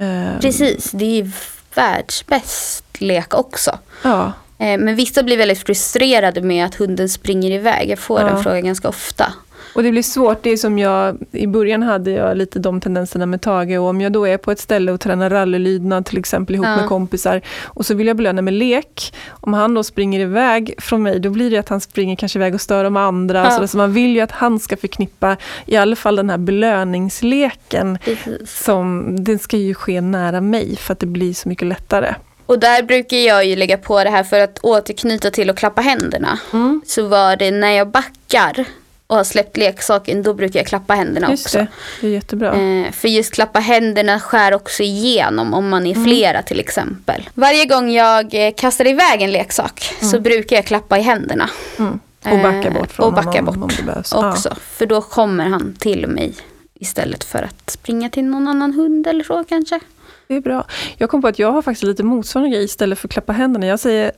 [0.00, 1.30] Ehm, Precis, det är
[1.74, 3.78] världsbäst lek också.
[4.02, 4.32] Ja.
[4.58, 7.90] Eh, men vissa blir väldigt frustrerade med att hunden springer iväg.
[7.90, 8.26] Jag får Ja.
[8.26, 9.32] den frågan ganska ofta.
[9.78, 13.26] Och det blir svårt, det är som jag, i början hade jag lite de tendenserna
[13.26, 16.54] med Tage och om jag då är på ett ställe och tränar rallylydnad till exempel
[16.54, 16.76] ihop Ja.
[16.76, 19.14] med kompisar och så vill jag belöna med lek.
[19.30, 22.54] Om han då springer iväg från mig, då blir det att han springer kanske iväg
[22.54, 23.44] och stör de andra.
[23.44, 23.50] Ja.
[23.50, 26.38] Så, det, så man vill ju att han ska förknippa i alla fall den här
[26.38, 28.64] belöningsleken Precis.
[28.64, 32.14] som, den ska ju ske nära mig för att det blir så mycket lättare.
[32.46, 35.80] Och där brukar jag ju lägga på det här för att återknyta till att klappa
[35.80, 36.38] händerna.
[36.52, 36.82] Mm.
[36.86, 38.64] Så var det när jag backar
[39.08, 41.58] och har släppt leksaken, då brukar jag klappa händerna Just också.
[41.58, 41.66] det,
[42.00, 42.54] det är jättebra.
[42.54, 46.04] Eh, för just klappa händerna skär också igenom om man är Mm.
[46.04, 47.28] flera till exempel.
[47.34, 52.00] Varje gång jag eh, kastar iväg en leksak så brukar jag klappa i händerna Mm.
[52.24, 54.12] Och backa eh, bort från och backa honom bort om det behövs.
[54.16, 54.30] Ja.
[54.30, 54.56] också.
[54.76, 56.34] För då kommer han till mig
[56.80, 59.80] istället för att springa till någon annan hund eller så kanske.
[60.28, 60.64] Det är bra.
[60.96, 63.66] Jag kom på att jag har faktiskt lite motsvarande grej istället för att klappa händerna.
[63.66, 64.12] Jag säger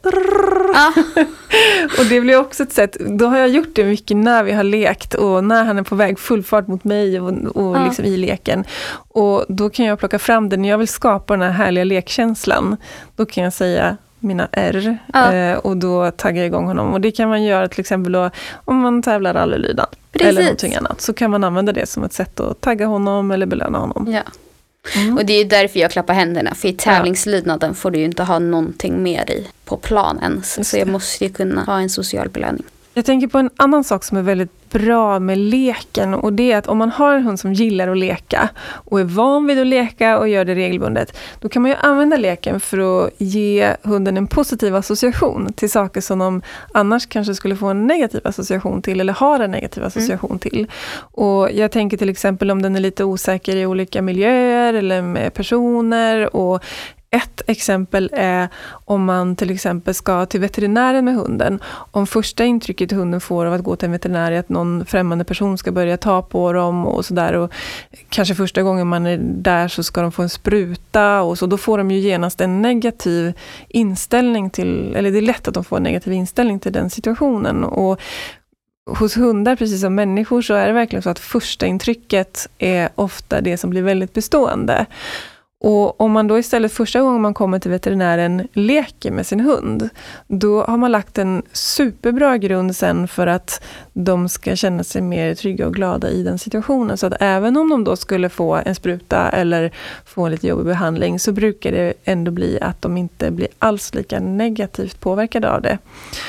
[0.75, 0.93] Ja,
[1.99, 4.65] Och det blir också ett sätt, då har jag gjort det mycket när vi har
[4.65, 7.85] lekt och när han är på väg full fart mot mig och, och Ja.
[7.85, 8.65] liksom i leken.
[9.09, 12.77] Och då kan jag plocka fram det, när jag vill skapa den här härliga lekkänslan,
[13.17, 15.33] då kan jag säga mina R Ja.
[15.33, 16.93] eh, och då taggar jag igång honom.
[16.93, 18.31] Och det kan man göra till exempel då,
[18.65, 21.01] om man tävlar rallylydnad eller någonting annat.
[21.01, 24.07] Så kan man använda det som ett sätt att tagga honom eller belöna honom.
[24.13, 24.23] ja.
[24.97, 25.17] Mm.
[25.17, 26.55] Och det är ju därför jag klappar händerna.
[26.55, 30.59] För i tävlingslydnaden får du ju inte ha någonting med dig på plan ens.
[30.59, 32.65] Just Så jag måste ju kunna ha en social belöning.
[32.95, 36.59] Jag tänker på en annan sak som är väldigt bra med leken och det är
[36.59, 39.67] att om man har en hund som gillar att leka och är van vid att
[39.67, 44.17] leka och gör det regelbundet, då kan man ju använda leken för att ge hunden
[44.17, 46.43] en positiv association till saker som de
[46.73, 50.67] annars kanske skulle få en negativ association till eller har en negativ association till.
[50.99, 55.35] Och jag tänker till exempel om den är lite osäker i olika miljöer eller med
[55.35, 56.65] personer och
[57.11, 58.49] ett exempel är
[58.85, 61.61] om man till exempel ska till veterinären med hunden.
[61.91, 65.25] Om första intrycket hunden får av att gå till en veterinär är att någon främmande
[65.25, 67.33] person ska börja ta på dem och sådär.
[67.33, 67.53] Och
[68.09, 71.47] kanske första gången man är där så ska de få en spruta och så.
[71.47, 73.33] Då får de ju genast en negativ
[73.69, 77.65] inställning till, eller det är lätt att de får en negativ inställning till den situationen.
[77.65, 78.01] Och
[78.87, 83.41] hos hundar, precis som människor, så är det verkligen så att första intrycket är ofta
[83.41, 84.87] det som blir väldigt bestående.
[85.63, 89.89] Och om man då istället första gången man kommer till veterinären leker med sin hund,
[90.27, 95.35] då har man lagt en superbra grund sen för att de ska känna sig mer
[95.35, 96.99] trygga och glada i den situationen.
[96.99, 99.73] Så att även om de då skulle få en spruta eller
[100.05, 103.95] få en lite jobbig behandling så brukar det ändå bli att de inte blir alls
[103.95, 105.79] lika negativt påverkade av det.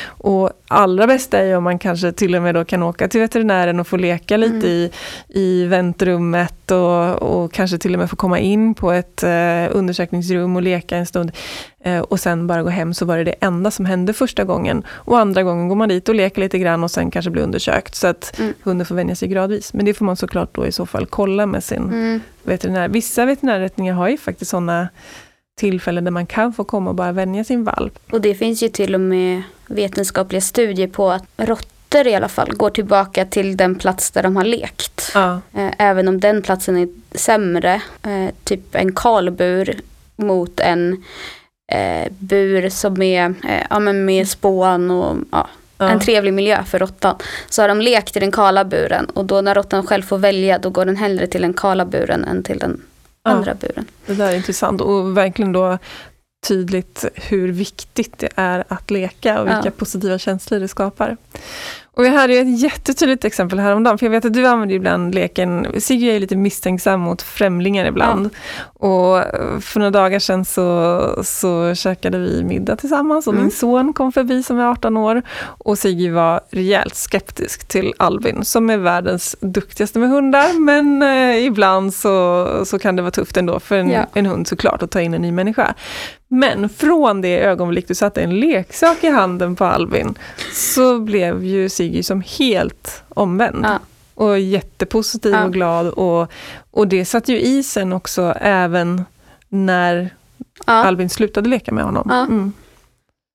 [0.05, 3.19] Och allra bästa är ju om man kanske till och med då kan åka till
[3.21, 4.91] veterinären och få leka lite i,
[5.27, 10.55] i väntrummet och, och kanske till och med få komma in på ett eh, undersökningsrum
[10.55, 11.31] och leka en stund.
[11.83, 14.83] Eh, och sen bara gå hem så var det det enda som hände första gången.
[14.89, 17.95] Och andra gången går man dit och leker lite grann och sen kanske blir undersökt.
[17.95, 18.53] Så att Mm.
[18.63, 19.73] hunden får vänja sig gradvis.
[19.73, 22.19] Men det får man såklart då i så fall kolla med sin Mm.
[22.43, 22.87] veterinär.
[22.89, 24.89] Vissa veterinärrättningar har ju faktiskt sådana
[25.59, 27.99] tillfällen där man kan få komma och bara vänja sin valp.
[28.11, 32.53] Och det finns ju till och med vetenskapliga studier på att råttor i alla fall
[32.55, 34.90] går tillbaka till den plats där de har lekt.
[35.13, 35.41] Ja.
[35.53, 36.87] Eh, Även om den platsen är
[37.17, 39.79] sämre, eh, typ en kalbur
[40.15, 41.03] mot en
[41.71, 43.33] eh, bur som är
[43.69, 45.89] ja, men med spån och ja, Ja.
[45.89, 47.15] en trevlig miljö för råttan.
[47.49, 50.57] Så har de lekt i den kala buren och då när råttan själv får välja
[50.57, 52.81] då går den hellre till den kala buren än till den
[53.23, 53.85] andra buren.
[54.05, 55.77] Det där är intressant och verkligen då
[56.47, 61.17] tydligt hur viktigt det är att leka och vilka positiva känslor det skapar.
[61.93, 65.15] Och vi hade ju ett jättetydligt exempel häromdagen, för jag vet att du använder ibland
[65.15, 68.29] leken, Sigge är lite misstänksam mot främlingar ibland.
[68.79, 68.87] Ja.
[68.87, 69.23] Och
[69.63, 73.43] för några dagar sedan så, så käkade vi middag tillsammans och mm.
[73.43, 75.21] min son kom förbi som är 18 år.
[75.41, 81.45] Och Sigge var rejält skeptisk till Albin, som är världens duktigaste med hundar, men eh,
[81.45, 84.05] ibland så, så kan det vara tufft ändå för en, ja.
[84.13, 85.73] en hund såklart att ta in en ny människa.
[86.33, 90.17] Men från det ögonblick du satte en leksak i handen på Albin
[90.53, 93.65] så blev ju Siggy som helt omvänd.
[93.65, 93.79] Ja.
[94.15, 95.45] Och jättepositiv ja.
[95.45, 95.87] och glad.
[95.87, 96.31] Och,
[96.71, 99.05] och det satt ju i sen också även
[99.49, 100.09] när.
[100.65, 102.09] Albin slutade leka med honom.
[102.11, 102.53] Mm.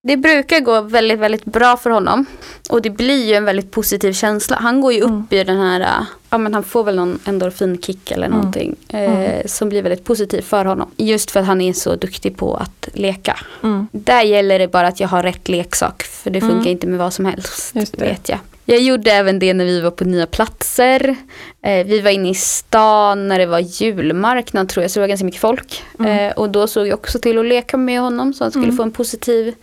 [0.07, 2.27] Det brukar gå väldigt, väldigt bra för honom.
[2.71, 4.57] Och det blir ju en väldigt positiv känsla.
[4.57, 5.27] Han går ju upp mm.
[5.31, 8.39] i den här, ja men han får väl någon endorfinkick eller mm.
[8.39, 8.77] någonting.
[8.89, 9.43] Eh, mm.
[9.47, 10.91] Som blir väldigt positiv för honom.
[10.97, 13.39] Just för att han är så duktig på att leka.
[13.63, 13.89] Mm.
[13.93, 16.03] Där gäller det bara att jag har rätt leksak.
[16.03, 16.69] För det funkar mm.
[16.69, 18.39] inte med vad som helst, vet jag.
[18.65, 21.17] Jag gjorde även det när vi var på nya platser.
[21.63, 25.09] Eh, vi var inne i stan när det var julmarknad tror jag, så det var
[25.09, 25.83] ganska mycket folk.
[25.99, 26.19] Mm.
[26.19, 28.77] Eh, och då såg jag också till att leka med honom så han skulle mm.
[28.77, 29.55] få en positiv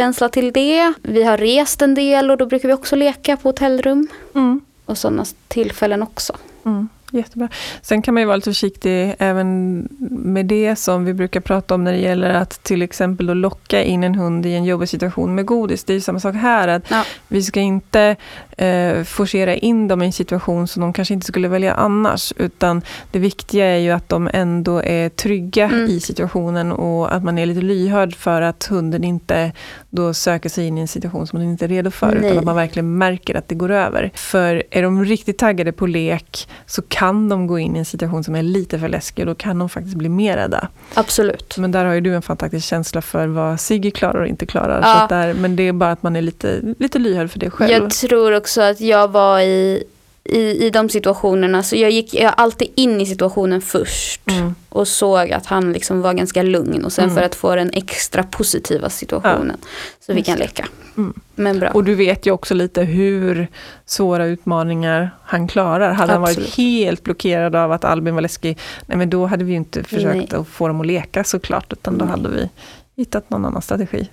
[0.00, 0.92] känsla till det.
[1.02, 4.08] Vi har rest en del och då brukar vi också leka på hotellrum.
[4.34, 4.60] Mm.
[4.84, 6.36] Och sådana tillfällen också.
[6.64, 6.88] Mm.
[7.10, 7.48] Jättebra.
[7.82, 9.78] Sen kan man ju vara lite försiktig även
[10.10, 13.82] med det som vi brukar prata om när det gäller att till exempel då locka
[13.82, 15.84] in en hund i en jobbig situation med godis.
[15.84, 17.04] Det är ju samma sak här, att ja.
[17.28, 18.16] vi ska inte
[18.56, 22.82] eh, forcera in dem i en situation som de kanske inte skulle välja annars, utan
[23.10, 25.86] det viktiga är ju att de ändå är trygga mm.
[25.86, 29.52] i situationen och att man är lite lyhörd för att hunden inte
[29.90, 32.16] då söker sig in i en situation som den inte är redo för, Nej.
[32.18, 34.10] utan att man verkligen märker att det går över.
[34.14, 38.24] För är de riktigt taggade på lek så kan de gå in i en situation
[38.24, 40.68] som är lite för läskig och då kan de faktiskt bli mer rädda.
[40.94, 41.58] Absolut.
[41.58, 44.80] Men där har ju du en fantastisk känsla för vad Sigge klarar och inte klarar.
[44.82, 45.06] Ja.
[45.08, 47.72] Så där, men det är bara att man är lite, lite lyhörd för det själv.
[47.72, 49.84] Jag tror också att jag var i
[50.24, 54.54] i, i de situationerna, så jag gick jag alltid in i situationen först mm.
[54.68, 57.16] och såg att han liksom var ganska lugn och sen mm.
[57.16, 59.68] för att få den extra positiva situationen ja.
[60.00, 60.68] så vi kan leka.
[60.96, 61.14] Mm.
[61.34, 61.70] Men bra.
[61.70, 63.48] Och du vet ju också lite hur
[63.86, 65.92] svåra utmaningar han klarar.
[65.92, 66.36] Hade Absolut.
[66.36, 69.82] han varit helt blockerad av att Albin var läskig, nej men då hade vi inte
[69.82, 70.40] försökt nej.
[70.40, 72.12] att få dem att leka såklart, utan då nej.
[72.12, 72.50] hade vi
[72.96, 74.08] hittat någon annan strategi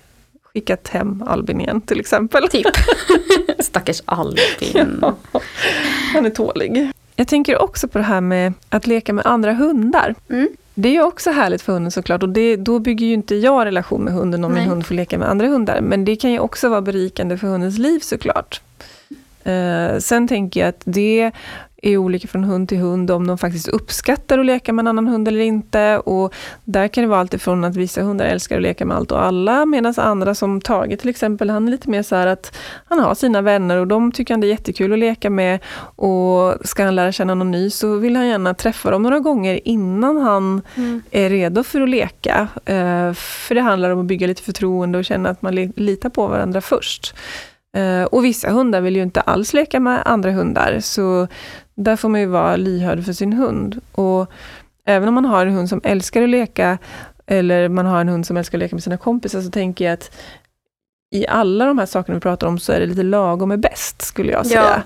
[0.53, 2.47] skickat hem Albin igen till exempel.
[2.49, 2.67] Typ.
[3.59, 4.99] Stackars Albin.
[5.01, 5.15] Ja,
[6.13, 6.91] han är tålig.
[7.15, 10.15] Jag tänker också på det här med att leka med andra hundar.
[10.29, 10.49] Mm.
[10.73, 13.65] Det är ju också härligt för hunden såklart och det, då bygger ju inte jag
[13.65, 14.61] relation med hunden om Nej.
[14.61, 15.81] min hund får leka med andra hundar.
[15.81, 18.61] Men det kan ju också vara berikande för hundens liv såklart.
[19.47, 21.31] Uh, sen tänker jag att det
[21.81, 25.07] är olika från hund till hund om de faktiskt uppskattar att leka med en annan
[25.07, 25.99] hund eller inte.
[25.99, 29.25] Och där kan det vara alltifrån att vissa hundar älskar att leka med allt och
[29.25, 33.15] alla medan andra som Tage till exempel, han är lite mer så att han har
[33.15, 35.59] sina vänner och de tycker han det är jättekul att leka med.
[35.95, 39.67] Och ska han lära känna någon ny så vill han gärna träffa dem några gånger
[39.67, 41.01] innan han mm.
[41.11, 42.47] är redo för att leka.
[42.69, 46.27] Uh, för det handlar om att bygga lite förtroende och känna att man litar på
[46.27, 47.15] varandra först.
[47.77, 51.27] Uh, och vissa hundar vill ju inte alls leka med andra hundar, så
[51.75, 53.81] där får man ju vara lyhörd för sin hund.
[53.91, 54.31] Och
[54.85, 56.77] även om man har en hund som älskar att leka,
[57.25, 59.93] eller man har en hund som älskar att leka med sina kompisar, så tänker jag
[59.93, 60.11] att
[61.11, 64.01] i alla de här sakerna vi pratar om så är det lite lagom är bäst,
[64.01, 64.61] skulle jag säga.
[64.61, 64.81] Ja,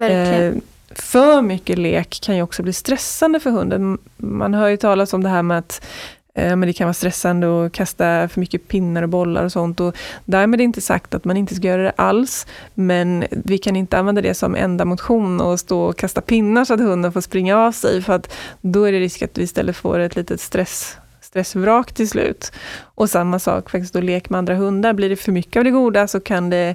[0.00, 0.52] verkligen.
[0.52, 0.62] Eh,
[0.94, 3.98] för mycket lek kan ju också bli stressande för hunden.
[4.16, 6.94] Man hör ju talas om det här med att Eh, Eh, men det kan vara
[6.94, 9.80] stressande att kasta för mycket pinnar och bollar och sånt.
[9.80, 12.46] Och därmed är inte sagt att man inte ska göra det alls.
[12.74, 16.74] Men vi kan inte använda det som enda motion och stå och kasta pinnar så
[16.74, 18.02] att hunden får springa av sig.
[18.02, 20.96] För att då är det risk att vi istället får ett litet stress
[21.30, 22.52] stressvrak till slut.
[22.94, 24.92] Och samma sak faktiskt då lek med andra hundar.
[24.92, 26.74] Blir det för mycket av det goda så kan det,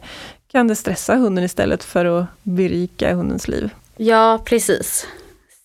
[0.52, 3.70] kan det stressa hunden istället för att berika hundens liv.
[3.98, 5.08] Ja, precis.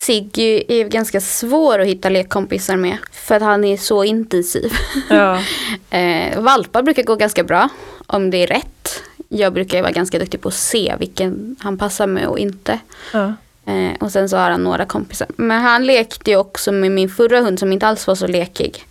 [0.02, 2.96] Siggy är ganska svår att hitta lekkompisar med.
[3.12, 4.72] För att han är så intensiv.
[5.10, 5.42] Ja.
[5.90, 7.68] eh, valpar brukar gå ganska bra.
[8.06, 9.02] Om det är rätt.
[9.28, 12.78] Jag brukar vara ganska duktig på att se vilken han passar med och inte.
[13.12, 13.34] Ja.
[13.66, 15.28] Eh, och sen så har han några kompisar.
[15.36, 18.84] Men han lekte ju också med min förra hund som inte alls var så lekig.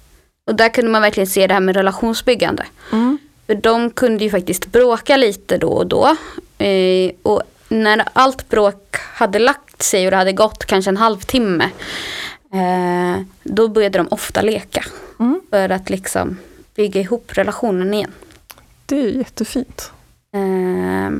[0.45, 2.65] Och där kunde man verkligen se det här med relationsbyggande.
[2.91, 3.17] Mm.
[3.47, 6.15] För de kunde ju faktiskt bråka lite då och då.
[6.57, 11.69] Eh, och när allt bråk hade lagt sig och det hade gått kanske en halvtimme.
[12.53, 14.85] Eh, då började de ofta leka.
[15.19, 15.41] Mm.
[15.49, 16.37] För att liksom
[16.75, 18.11] bygga ihop relationen igen.
[18.85, 19.91] Det är jättefint.
[20.33, 21.11] Eh,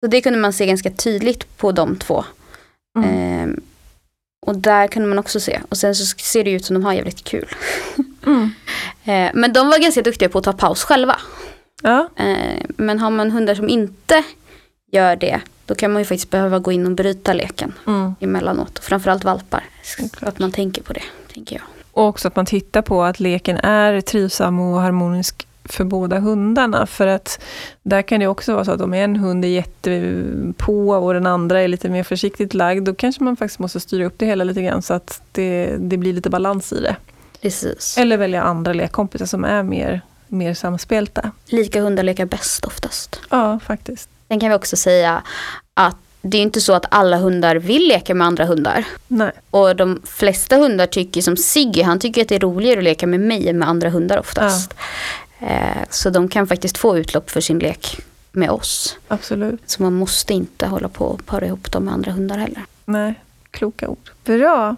[0.00, 2.24] så det kunde man se ganska tydligt på de två.
[2.98, 3.50] Mm.
[3.50, 3.56] Eh,
[4.46, 5.60] och där kunde man också se.
[5.68, 7.48] Och sen så ser det ut som de har jävligt kul.
[8.26, 8.50] Mm.
[9.04, 11.16] Eh, men de var ganska duktiga på att ta paus själva.
[11.82, 12.08] Ja.
[12.16, 14.22] Eh, men har man hundar som inte
[14.90, 18.14] gör det, då kan man ju faktiskt behöva gå in och bryta leken Mm.
[18.20, 18.78] emellanåt.
[18.78, 19.64] Och framförallt valpar.
[19.82, 20.22] Såklart.
[20.32, 21.02] Att man tänker på det,
[21.34, 21.64] tänker jag.
[21.92, 26.86] Och också att man tittar på att leken är trivsam och harmonisk för båda hundarna.
[26.86, 27.40] För att
[27.82, 31.60] där kan det också vara så att om en hund är jättepå och den andra
[31.60, 34.62] är lite mer försiktigt lagd, då kanske man faktiskt måste styra upp det hela lite
[34.62, 36.96] grann så att det, det blir lite balans i det.
[37.42, 37.98] Precis.
[37.98, 41.30] Eller välja andra lekkompisar som är mer, mer samspelta.
[41.46, 43.20] Lika hundar lekar bäst oftast.
[43.30, 44.08] Ja, faktiskt.
[44.28, 45.22] Sen kan vi också säga
[45.74, 48.84] att det är inte så att alla hundar vill leka med andra hundar.
[49.08, 49.32] Nej.
[49.50, 53.06] Och de flesta hundar tycker som Siggy, han tycker att det är roligare att leka
[53.06, 54.74] med mig än med andra hundar oftast.
[55.38, 57.98] Eh, så de kan faktiskt få utlopp för sin lek
[58.32, 58.98] med oss.
[59.08, 59.60] Absolut.
[59.66, 62.62] Så man måste inte hålla på och para ihop dem med andra hundar heller.
[62.84, 63.14] Nej,
[63.50, 64.10] kloka ord.
[64.24, 64.76] Bra.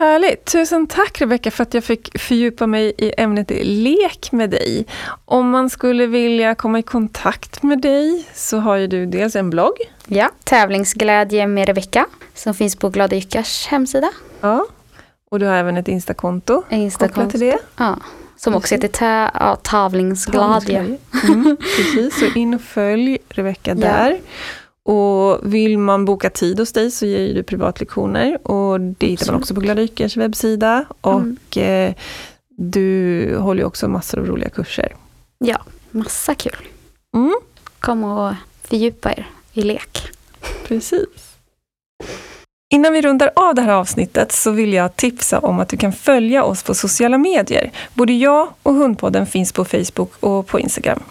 [0.00, 0.44] Härligt.
[0.44, 4.86] Tusen tack Rebecka för att jag fick fördjupa mig i ämnet lek med dig.
[5.24, 9.50] Om man skulle vilja komma i kontakt med dig så har ju du dels en
[9.50, 9.76] blogg.
[10.06, 14.10] Ja, tävlingsglädje med Rebecka som finns på Glada Jyckars hemsida.
[14.40, 14.66] Ja.
[15.30, 17.30] Och du har även ett Instakonto kopplat Instakonto.
[17.30, 17.58] till det.
[17.76, 17.98] Ja,
[18.36, 20.78] som också heter tä- ja, Tavlingsglädje.
[21.24, 24.20] Mm, precis, så in och följ Rebecka där.
[24.84, 29.40] Och vill man boka tid hos dig så ger du privatlektioner och det hittar man
[29.40, 30.84] också på Glada Yckers webbsida.
[31.00, 31.92] Och eh,
[32.56, 34.94] du håller ju också massor av roliga kurser.
[35.38, 35.58] Ja,
[35.90, 36.66] massa kul.
[37.16, 37.34] Mm,
[37.80, 40.08] Kom och fördjupa er i lek.
[40.68, 41.06] precis.
[42.72, 45.92] Innan vi rundar av det här avsnittet så vill jag tipsa om att du kan
[45.92, 47.70] följa oss på sociala medier.
[47.94, 51.02] Både jag och Hundpodden finns på Facebook och på Instagram.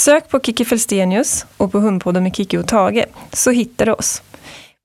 [0.00, 4.22] Sök på Kiki Felstenius och på Hundpodden med Kiki och Tage så hittar du oss.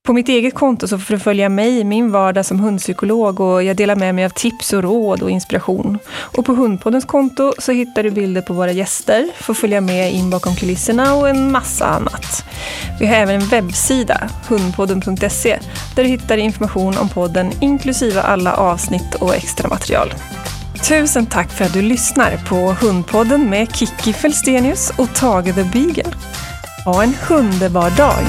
[0.04, 3.64] På mitt eget konto så får du följa mig i min vardag som hundpsykolog och
[3.64, 6.00] jag delar med mig av tips och råd och inspiration.
[6.38, 10.30] Och på Hundpoddens konto så hittar du bilder på våra gäster, får följa med in
[10.30, 12.46] bakom kulisserna och en massa annat.
[13.00, 15.60] Vi har även en webbsida, hundpodden.se,
[15.96, 20.14] där du hittar information om podden inklusive alla avsnitt och extra material.
[20.88, 26.14] Tusen tack för att du lyssnar på Hundpodden med Kiki Felstenius och Tage the Beagle.
[26.86, 28.24] Ha en underbar dag!